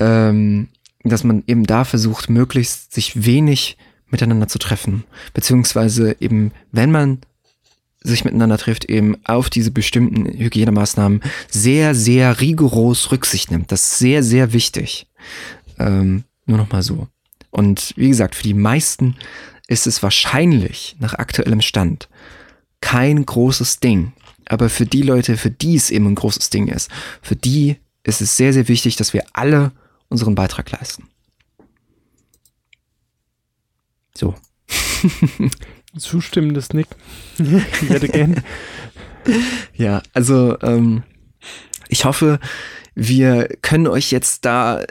Ähm, 0.00 0.68
dass 1.04 1.24
man 1.24 1.44
eben 1.46 1.64
da 1.64 1.84
versucht, 1.84 2.28
möglichst 2.28 2.92
sich 2.92 3.24
wenig 3.24 3.78
miteinander 4.10 4.48
zu 4.48 4.58
treffen. 4.58 5.04
Beziehungsweise 5.34 6.16
eben, 6.20 6.52
wenn 6.72 6.90
man 6.90 7.18
sich 8.00 8.24
miteinander 8.24 8.58
trifft, 8.58 8.84
eben 8.84 9.16
auf 9.24 9.50
diese 9.50 9.70
bestimmten 9.70 10.26
Hygienemaßnahmen 10.26 11.20
sehr, 11.50 11.94
sehr 11.94 12.40
rigoros 12.40 13.10
Rücksicht 13.10 13.50
nimmt. 13.50 13.72
Das 13.72 13.82
ist 13.84 13.98
sehr, 13.98 14.22
sehr 14.22 14.52
wichtig. 14.52 15.06
Ähm, 15.78 16.24
nur 16.46 16.58
noch 16.58 16.70
mal 16.70 16.82
so. 16.82 17.08
Und 17.50 17.92
wie 17.96 18.08
gesagt, 18.08 18.34
für 18.34 18.42
die 18.42 18.54
meisten 18.54 19.16
ist 19.66 19.86
es 19.86 20.02
wahrscheinlich 20.02 20.96
nach 21.00 21.14
aktuellem 21.14 21.60
Stand 21.60 22.08
kein 22.80 23.24
großes 23.24 23.80
Ding. 23.80 24.12
Aber 24.46 24.70
für 24.70 24.86
die 24.86 25.02
Leute, 25.02 25.36
für 25.36 25.50
die 25.50 25.76
es 25.76 25.90
eben 25.90 26.06
ein 26.06 26.14
großes 26.14 26.50
Ding 26.50 26.68
ist, 26.68 26.90
für 27.20 27.36
die 27.36 27.76
ist 28.02 28.20
es 28.20 28.36
sehr, 28.36 28.52
sehr 28.52 28.68
wichtig, 28.68 28.96
dass 28.96 29.12
wir 29.12 29.24
alle 29.32 29.72
unseren 30.08 30.34
Beitrag 30.34 30.70
leisten. 30.70 31.08
So. 34.18 34.34
Zustimmendes 35.96 36.72
Nick. 36.72 36.88
Yet 37.38 38.04
again. 38.04 38.42
Ja, 39.74 40.02
also 40.14 40.58
ähm, 40.62 41.02
ich 41.88 42.06
hoffe, 42.06 42.40
wir 42.94 43.46
können 43.60 43.86
euch 43.86 44.10
jetzt 44.10 44.46
da, 44.46 44.82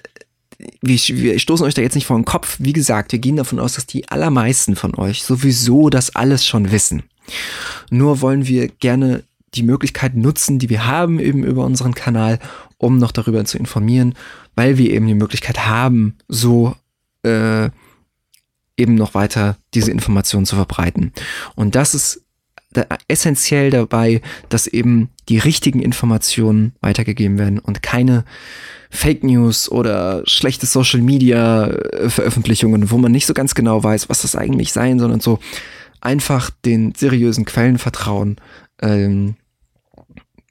wir, 0.81 0.99
wir 0.99 1.39
stoßen 1.39 1.65
euch 1.65 1.73
da 1.73 1.81
jetzt 1.81 1.95
nicht 1.95 2.05
vor 2.05 2.19
den 2.19 2.25
Kopf. 2.25 2.57
Wie 2.59 2.73
gesagt, 2.73 3.13
wir 3.13 3.19
gehen 3.19 3.37
davon 3.37 3.57
aus, 3.57 3.73
dass 3.73 3.87
die 3.87 4.07
allermeisten 4.09 4.75
von 4.75 4.93
euch 4.93 5.23
sowieso 5.23 5.89
das 5.89 6.15
alles 6.15 6.45
schon 6.45 6.71
wissen. 6.71 7.01
Nur 7.89 8.21
wollen 8.21 8.45
wir 8.45 8.67
gerne 8.67 9.23
die 9.55 9.63
Möglichkeit 9.63 10.15
nutzen, 10.15 10.59
die 10.59 10.69
wir 10.69 10.85
haben 10.85 11.19
eben 11.19 11.43
über 11.43 11.65
unseren 11.65 11.95
Kanal, 11.95 12.37
um 12.77 12.99
noch 12.99 13.11
darüber 13.11 13.43
zu 13.43 13.57
informieren, 13.57 14.13
weil 14.55 14.77
wir 14.77 14.91
eben 14.91 15.07
die 15.07 15.15
Möglichkeit 15.15 15.65
haben, 15.65 16.15
so 16.27 16.75
äh, 17.23 17.71
eben 18.77 18.95
noch 18.95 19.13
weiter 19.13 19.57
diese 19.73 19.91
Informationen 19.91 20.45
zu 20.45 20.55
verbreiten. 20.55 21.11
Und 21.55 21.75
das 21.75 21.95
ist 21.95 22.23
essentiell 23.07 23.69
dabei, 23.71 24.21
dass 24.49 24.67
eben 24.67 25.09
die 25.29 25.39
richtigen 25.39 25.81
Informationen 25.81 26.73
weitergegeben 26.81 27.37
werden 27.39 27.59
und 27.59 27.81
keine 27.81 28.25
Fake 28.89 29.23
News 29.23 29.69
oder 29.69 30.21
schlechte 30.25 30.65
Social 30.65 31.01
Media 31.01 31.67
äh, 31.67 32.09
Veröffentlichungen, 32.09 32.89
wo 32.91 32.97
man 32.97 33.11
nicht 33.11 33.25
so 33.25 33.33
ganz 33.33 33.55
genau 33.55 33.83
weiß, 33.83 34.09
was 34.09 34.21
das 34.21 34.35
eigentlich 34.35 34.71
sein 34.71 34.99
soll 34.99 35.11
und 35.11 35.23
so. 35.23 35.39
Einfach 35.99 36.49
den 36.49 36.93
seriösen 36.95 37.45
Quellen 37.45 37.79
vertrauen. 37.79 38.37
Ähm, 38.81 39.35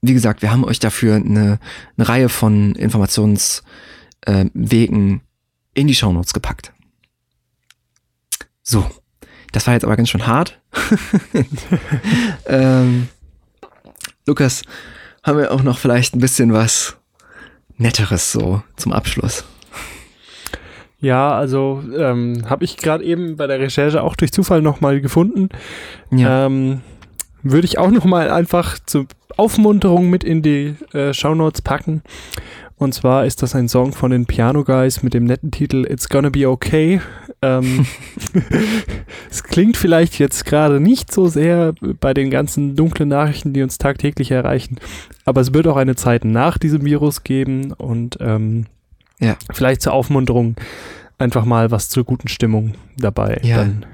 wie 0.02 0.12
gesagt, 0.12 0.42
wir 0.42 0.50
haben 0.52 0.64
euch 0.64 0.78
dafür 0.78 1.16
eine, 1.16 1.58
eine 1.96 2.08
Reihe 2.08 2.28
von 2.28 2.74
Informationswegen 2.74 3.62
äh, 4.26 5.20
in 5.74 5.86
die 5.86 5.94
Shownotes 5.94 6.34
gepackt. 6.34 6.72
So, 8.68 8.85
das 9.52 9.64
war 9.68 9.74
jetzt 9.74 9.85
aber 9.85 9.96
ganz 9.96 10.09
schön 10.09 10.26
hart. 10.26 10.61
ähm, 12.46 13.07
Lukas, 14.26 14.62
haben 15.22 15.38
wir 15.38 15.52
auch 15.52 15.62
noch 15.62 15.79
vielleicht 15.79 16.16
ein 16.16 16.18
bisschen 16.18 16.52
was 16.52 16.96
Netteres 17.76 18.33
so 18.33 18.64
zum 18.74 18.92
Abschluss? 18.92 19.44
Ja, 20.98 21.37
also 21.37 21.81
ähm, 21.96 22.42
habe 22.50 22.64
ich 22.64 22.76
gerade 22.76 23.05
eben 23.05 23.37
bei 23.37 23.46
der 23.46 23.61
Recherche 23.61 24.02
auch 24.02 24.16
durch 24.16 24.33
Zufall 24.33 24.62
nochmal 24.62 25.00
gefunden. 25.00 25.48
Ja. 26.11 26.46
Ähm, 26.46 26.81
Würde 27.44 27.66
ich 27.66 27.79
auch 27.79 27.92
nochmal 27.92 28.31
einfach 28.31 28.81
zur 28.85 29.07
Aufmunterung 29.37 30.11
mit 30.11 30.24
in 30.24 30.42
die 30.42 30.74
äh, 30.92 31.14
Shownotes 31.14 31.62
packen. 31.62 32.02
Und 32.78 32.92
zwar 32.92 33.24
ist 33.24 33.42
das 33.42 33.54
ein 33.54 33.68
Song 33.68 33.92
von 33.92 34.10
den 34.10 34.26
Piano 34.26 34.62
Guys 34.62 35.02
mit 35.02 35.14
dem 35.14 35.24
netten 35.24 35.50
Titel 35.50 35.86
It's 35.88 36.08
Gonna 36.10 36.28
Be 36.28 36.48
Okay. 36.48 37.00
Ähm, 37.40 37.86
es 39.30 39.42
klingt 39.44 39.76
vielleicht 39.76 40.18
jetzt 40.18 40.44
gerade 40.44 40.78
nicht 40.80 41.10
so 41.12 41.26
sehr 41.26 41.72
bei 42.00 42.12
den 42.12 42.30
ganzen 42.30 42.76
dunklen 42.76 43.08
Nachrichten, 43.08 43.52
die 43.54 43.62
uns 43.62 43.78
tagtäglich 43.78 44.30
erreichen, 44.30 44.76
aber 45.24 45.40
es 45.40 45.54
wird 45.54 45.66
auch 45.68 45.76
eine 45.76 45.96
Zeit 45.96 46.24
nach 46.24 46.58
diesem 46.58 46.84
Virus 46.84 47.24
geben 47.24 47.72
und 47.72 48.18
ähm, 48.20 48.66
Ja. 49.20 49.36
Vielleicht 49.52 49.82
zur 49.82 49.92
Aufmunterung 49.94 50.56
einfach 51.18 51.44
mal 51.46 51.70
was 51.70 51.88
zur 51.88 52.04
guten 52.04 52.28
Stimmung 52.28 52.74
dabei. 52.98 53.40
Ja. 53.42 53.58
Dann, 53.58 53.86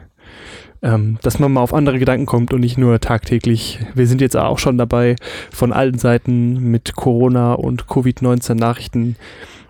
ähm, 0.83 1.18
dass 1.23 1.38
man 1.38 1.53
mal 1.53 1.61
auf 1.61 1.75
andere 1.75 1.99
Gedanken 1.99 2.27
kommt 2.27 2.53
und 2.53 2.61
nicht 2.61 2.79
nur 2.79 3.01
tagtäglich. 3.01 3.79
Wir 3.95 4.07
sind 4.07 4.21
jetzt 4.21 4.37
auch 4.37 4.59
schon 4.59 4.79
dabei, 4.79 5.16
von 5.53 5.73
allen 5.73 5.99
Seiten 5.99 6.71
mit 6.71 6.95
Corona 6.97 7.55
und 7.55 7.87
Covid-19 7.87 8.55
Nachrichten 8.55 9.16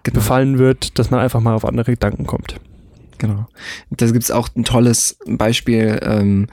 Genau. 0.03 0.14
befallen 0.14 0.59
wird, 0.59 0.98
dass 0.98 1.11
man 1.11 1.20
einfach 1.20 1.40
mal 1.40 1.55
auf 1.55 1.64
andere 1.64 1.92
Gedanken 1.92 2.27
kommt. 2.27 2.57
Genau. 3.18 3.46
Da 3.90 4.07
gibt 4.07 4.25
es 4.25 4.31
auch 4.31 4.48
ein 4.57 4.64
tolles 4.64 5.16
Beispiel 5.27 6.01
ähm, 6.03 6.48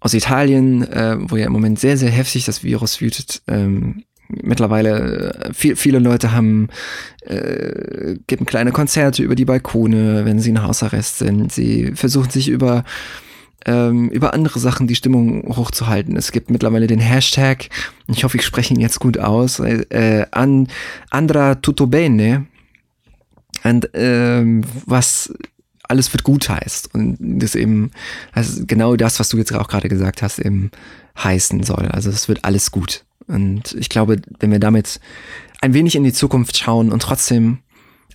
aus 0.00 0.14
Italien, 0.14 0.82
äh, 0.82 1.16
wo 1.18 1.36
ja 1.36 1.46
im 1.46 1.52
Moment 1.52 1.78
sehr, 1.78 1.96
sehr 1.96 2.10
heftig 2.10 2.44
das 2.44 2.64
Virus 2.64 3.00
wütet. 3.00 3.42
Ähm, 3.46 4.02
mittlerweile 4.28 5.34
äh, 5.34 5.54
viel, 5.54 5.76
viele 5.76 6.00
Leute 6.00 6.32
haben 6.32 6.68
äh, 7.20 8.16
geben 8.26 8.46
kleine 8.46 8.72
Konzerte 8.72 9.22
über 9.22 9.36
die 9.36 9.44
Balkone, 9.44 10.24
wenn 10.24 10.40
sie 10.40 10.50
in 10.50 10.62
Hausarrest 10.62 11.18
sind. 11.18 11.52
Sie 11.52 11.92
versuchen 11.94 12.30
sich 12.30 12.48
über 12.48 12.84
ähm, 13.66 14.08
über 14.10 14.32
andere 14.32 14.58
Sachen 14.60 14.86
die 14.86 14.94
Stimmung 14.94 15.56
hochzuhalten. 15.56 16.16
Es 16.16 16.32
gibt 16.32 16.50
mittlerweile 16.50 16.86
den 16.86 17.00
Hashtag, 17.00 17.68
ich 18.06 18.24
hoffe, 18.24 18.38
ich 18.38 18.44
spreche 18.44 18.72
ihn 18.72 18.80
jetzt 18.80 19.00
gut 19.00 19.18
aus, 19.18 19.58
äh, 19.58 20.26
an 20.30 20.68
Andra 21.10 21.56
Tutto 21.56 21.86
Bene. 21.86 22.46
Und 23.64 23.90
ähm, 23.94 24.62
was 24.86 25.34
alles 25.82 26.12
wird 26.12 26.24
gut 26.24 26.48
heißt 26.48 26.94
und 26.94 27.16
das 27.20 27.54
eben 27.54 27.90
also 28.32 28.64
genau 28.66 28.96
das, 28.96 29.18
was 29.18 29.28
du 29.28 29.36
jetzt 29.38 29.52
auch 29.52 29.68
gerade 29.68 29.88
gesagt 29.88 30.22
hast, 30.22 30.38
eben 30.38 30.70
heißen 31.18 31.62
soll. 31.62 31.86
Also 31.88 32.10
es 32.10 32.28
wird 32.28 32.44
alles 32.44 32.70
gut. 32.70 33.04
Und 33.26 33.74
ich 33.78 33.88
glaube, 33.88 34.20
wenn 34.38 34.52
wir 34.52 34.60
damit 34.60 35.00
ein 35.60 35.74
wenig 35.74 35.96
in 35.96 36.04
die 36.04 36.12
Zukunft 36.12 36.56
schauen 36.56 36.92
und 36.92 37.02
trotzdem 37.02 37.58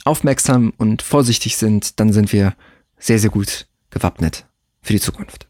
aufmerksam 0.06 0.74
und 0.78 1.02
vorsichtig 1.02 1.58
sind, 1.58 2.00
dann 2.00 2.14
sind 2.14 2.32
wir 2.32 2.56
sehr, 2.98 3.20
sehr 3.20 3.30
gut 3.30 3.68
gewappnet 3.90 4.46
für 4.82 4.94
die 4.94 5.00
Zukunft. 5.00 5.48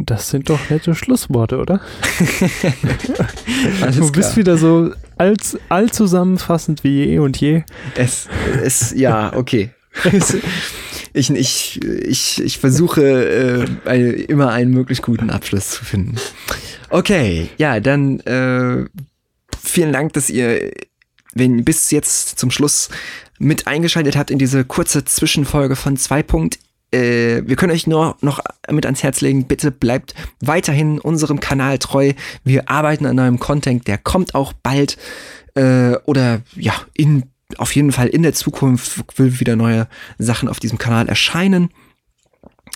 Das 0.00 0.30
sind 0.30 0.48
doch 0.48 0.60
nette 0.70 0.94
Schlussworte, 0.94 1.58
oder? 1.58 1.80
Du 3.94 4.12
bist 4.12 4.32
klar. 4.32 4.36
wieder 4.36 4.56
so 4.58 4.92
all, 5.16 5.34
allzusammenfassend 5.68 6.84
wie 6.84 7.04
je 7.04 7.18
und 7.18 7.40
je. 7.40 7.62
Es, 7.96 8.28
es, 8.62 8.92
ja, 8.96 9.32
okay. 9.34 9.70
Ich, 11.14 11.30
ich, 11.30 11.82
ich, 11.82 12.44
ich 12.44 12.58
versuche 12.58 13.02
äh, 13.02 13.88
ein- 13.88 14.14
immer 14.14 14.50
einen 14.52 14.70
möglichst 14.72 15.02
guten 15.02 15.30
Abschluss 15.30 15.70
zu 15.70 15.84
finden. 15.84 16.16
Okay, 16.90 17.48
ja, 17.56 17.80
dann 17.80 18.20
äh, 18.20 18.84
vielen 19.60 19.92
Dank, 19.92 20.12
dass 20.12 20.28
ihr 20.30 20.70
wenn 21.34 21.64
bis 21.64 21.90
jetzt 21.90 22.38
zum 22.38 22.50
Schluss 22.50 22.90
mit 23.38 23.66
eingeschaltet 23.66 24.16
habt 24.16 24.30
in 24.30 24.38
diese 24.38 24.64
kurze 24.64 25.04
Zwischenfolge 25.04 25.76
von 25.76 25.96
zwei 25.96 26.22
Punkt. 26.22 26.58
Äh, 26.90 27.42
wir 27.46 27.56
können 27.56 27.72
euch 27.72 27.86
nur 27.86 28.16
noch 28.20 28.40
mit 28.70 28.86
ans 28.86 29.02
Herz 29.02 29.20
legen, 29.20 29.46
bitte 29.46 29.70
bleibt 29.70 30.14
weiterhin 30.40 30.98
unserem 30.98 31.40
Kanal 31.40 31.78
treu. 31.78 32.12
Wir 32.44 32.68
arbeiten 32.70 33.06
an 33.06 33.16
neuem 33.16 33.38
Content, 33.38 33.86
der 33.86 33.98
kommt 33.98 34.34
auch 34.34 34.52
bald 34.52 34.96
äh, 35.54 35.96
oder 36.04 36.40
ja, 36.54 36.74
in, 36.94 37.24
auf 37.58 37.74
jeden 37.74 37.92
Fall 37.92 38.08
in 38.08 38.22
der 38.22 38.34
Zukunft 38.34 39.18
will 39.18 39.40
wieder 39.40 39.56
neue 39.56 39.86
Sachen 40.18 40.48
auf 40.48 40.60
diesem 40.60 40.78
Kanal 40.78 41.08
erscheinen 41.08 41.70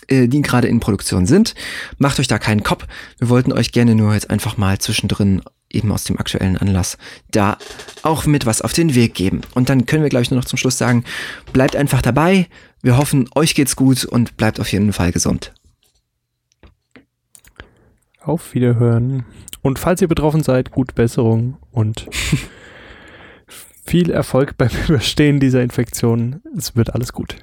äh, 0.08 0.28
die 0.28 0.42
gerade 0.42 0.68
in 0.68 0.80
Produktion 0.80 1.26
sind. 1.26 1.54
Macht 1.98 2.18
euch 2.18 2.28
da 2.28 2.38
keinen 2.38 2.62
Kopf. 2.62 2.86
Wir 3.18 3.28
wollten 3.28 3.52
euch 3.52 3.72
gerne 3.72 3.94
nur 3.94 4.14
jetzt 4.14 4.30
einfach 4.30 4.56
mal 4.56 4.78
zwischendrin 4.78 5.42
eben 5.74 5.92
aus 5.92 6.04
dem 6.04 6.18
aktuellen 6.18 6.56
Anlass 6.56 6.98
da 7.30 7.58
auch 8.02 8.26
mit 8.26 8.46
was 8.46 8.62
auf 8.62 8.72
den 8.72 8.94
Weg 8.94 9.14
geben. 9.14 9.42
Und 9.54 9.68
dann 9.68 9.86
können 9.86 10.02
wir, 10.02 10.10
glaube 10.10 10.22
ich, 10.22 10.30
nur 10.30 10.40
noch 10.40 10.46
zum 10.46 10.58
Schluss 10.58 10.78
sagen, 10.78 11.04
bleibt 11.52 11.76
einfach 11.76 12.02
dabei. 12.02 12.46
Wir 12.82 12.96
hoffen, 12.96 13.28
euch 13.34 13.54
geht's 13.54 13.76
gut 13.76 14.04
und 14.04 14.36
bleibt 14.36 14.60
auf 14.60 14.70
jeden 14.72 14.92
Fall 14.92 15.12
gesund. 15.12 15.52
Auf 18.20 18.54
Wiederhören. 18.54 19.24
Und 19.62 19.78
falls 19.78 20.02
ihr 20.02 20.08
betroffen 20.08 20.42
seid, 20.42 20.70
gute 20.70 20.94
Besserung 20.94 21.56
und 21.70 22.08
viel 23.84 24.10
Erfolg 24.10 24.56
beim 24.56 24.70
Überstehen 24.88 25.40
dieser 25.40 25.62
Infektion. 25.62 26.40
Es 26.56 26.76
wird 26.76 26.94
alles 26.94 27.12
gut. 27.12 27.36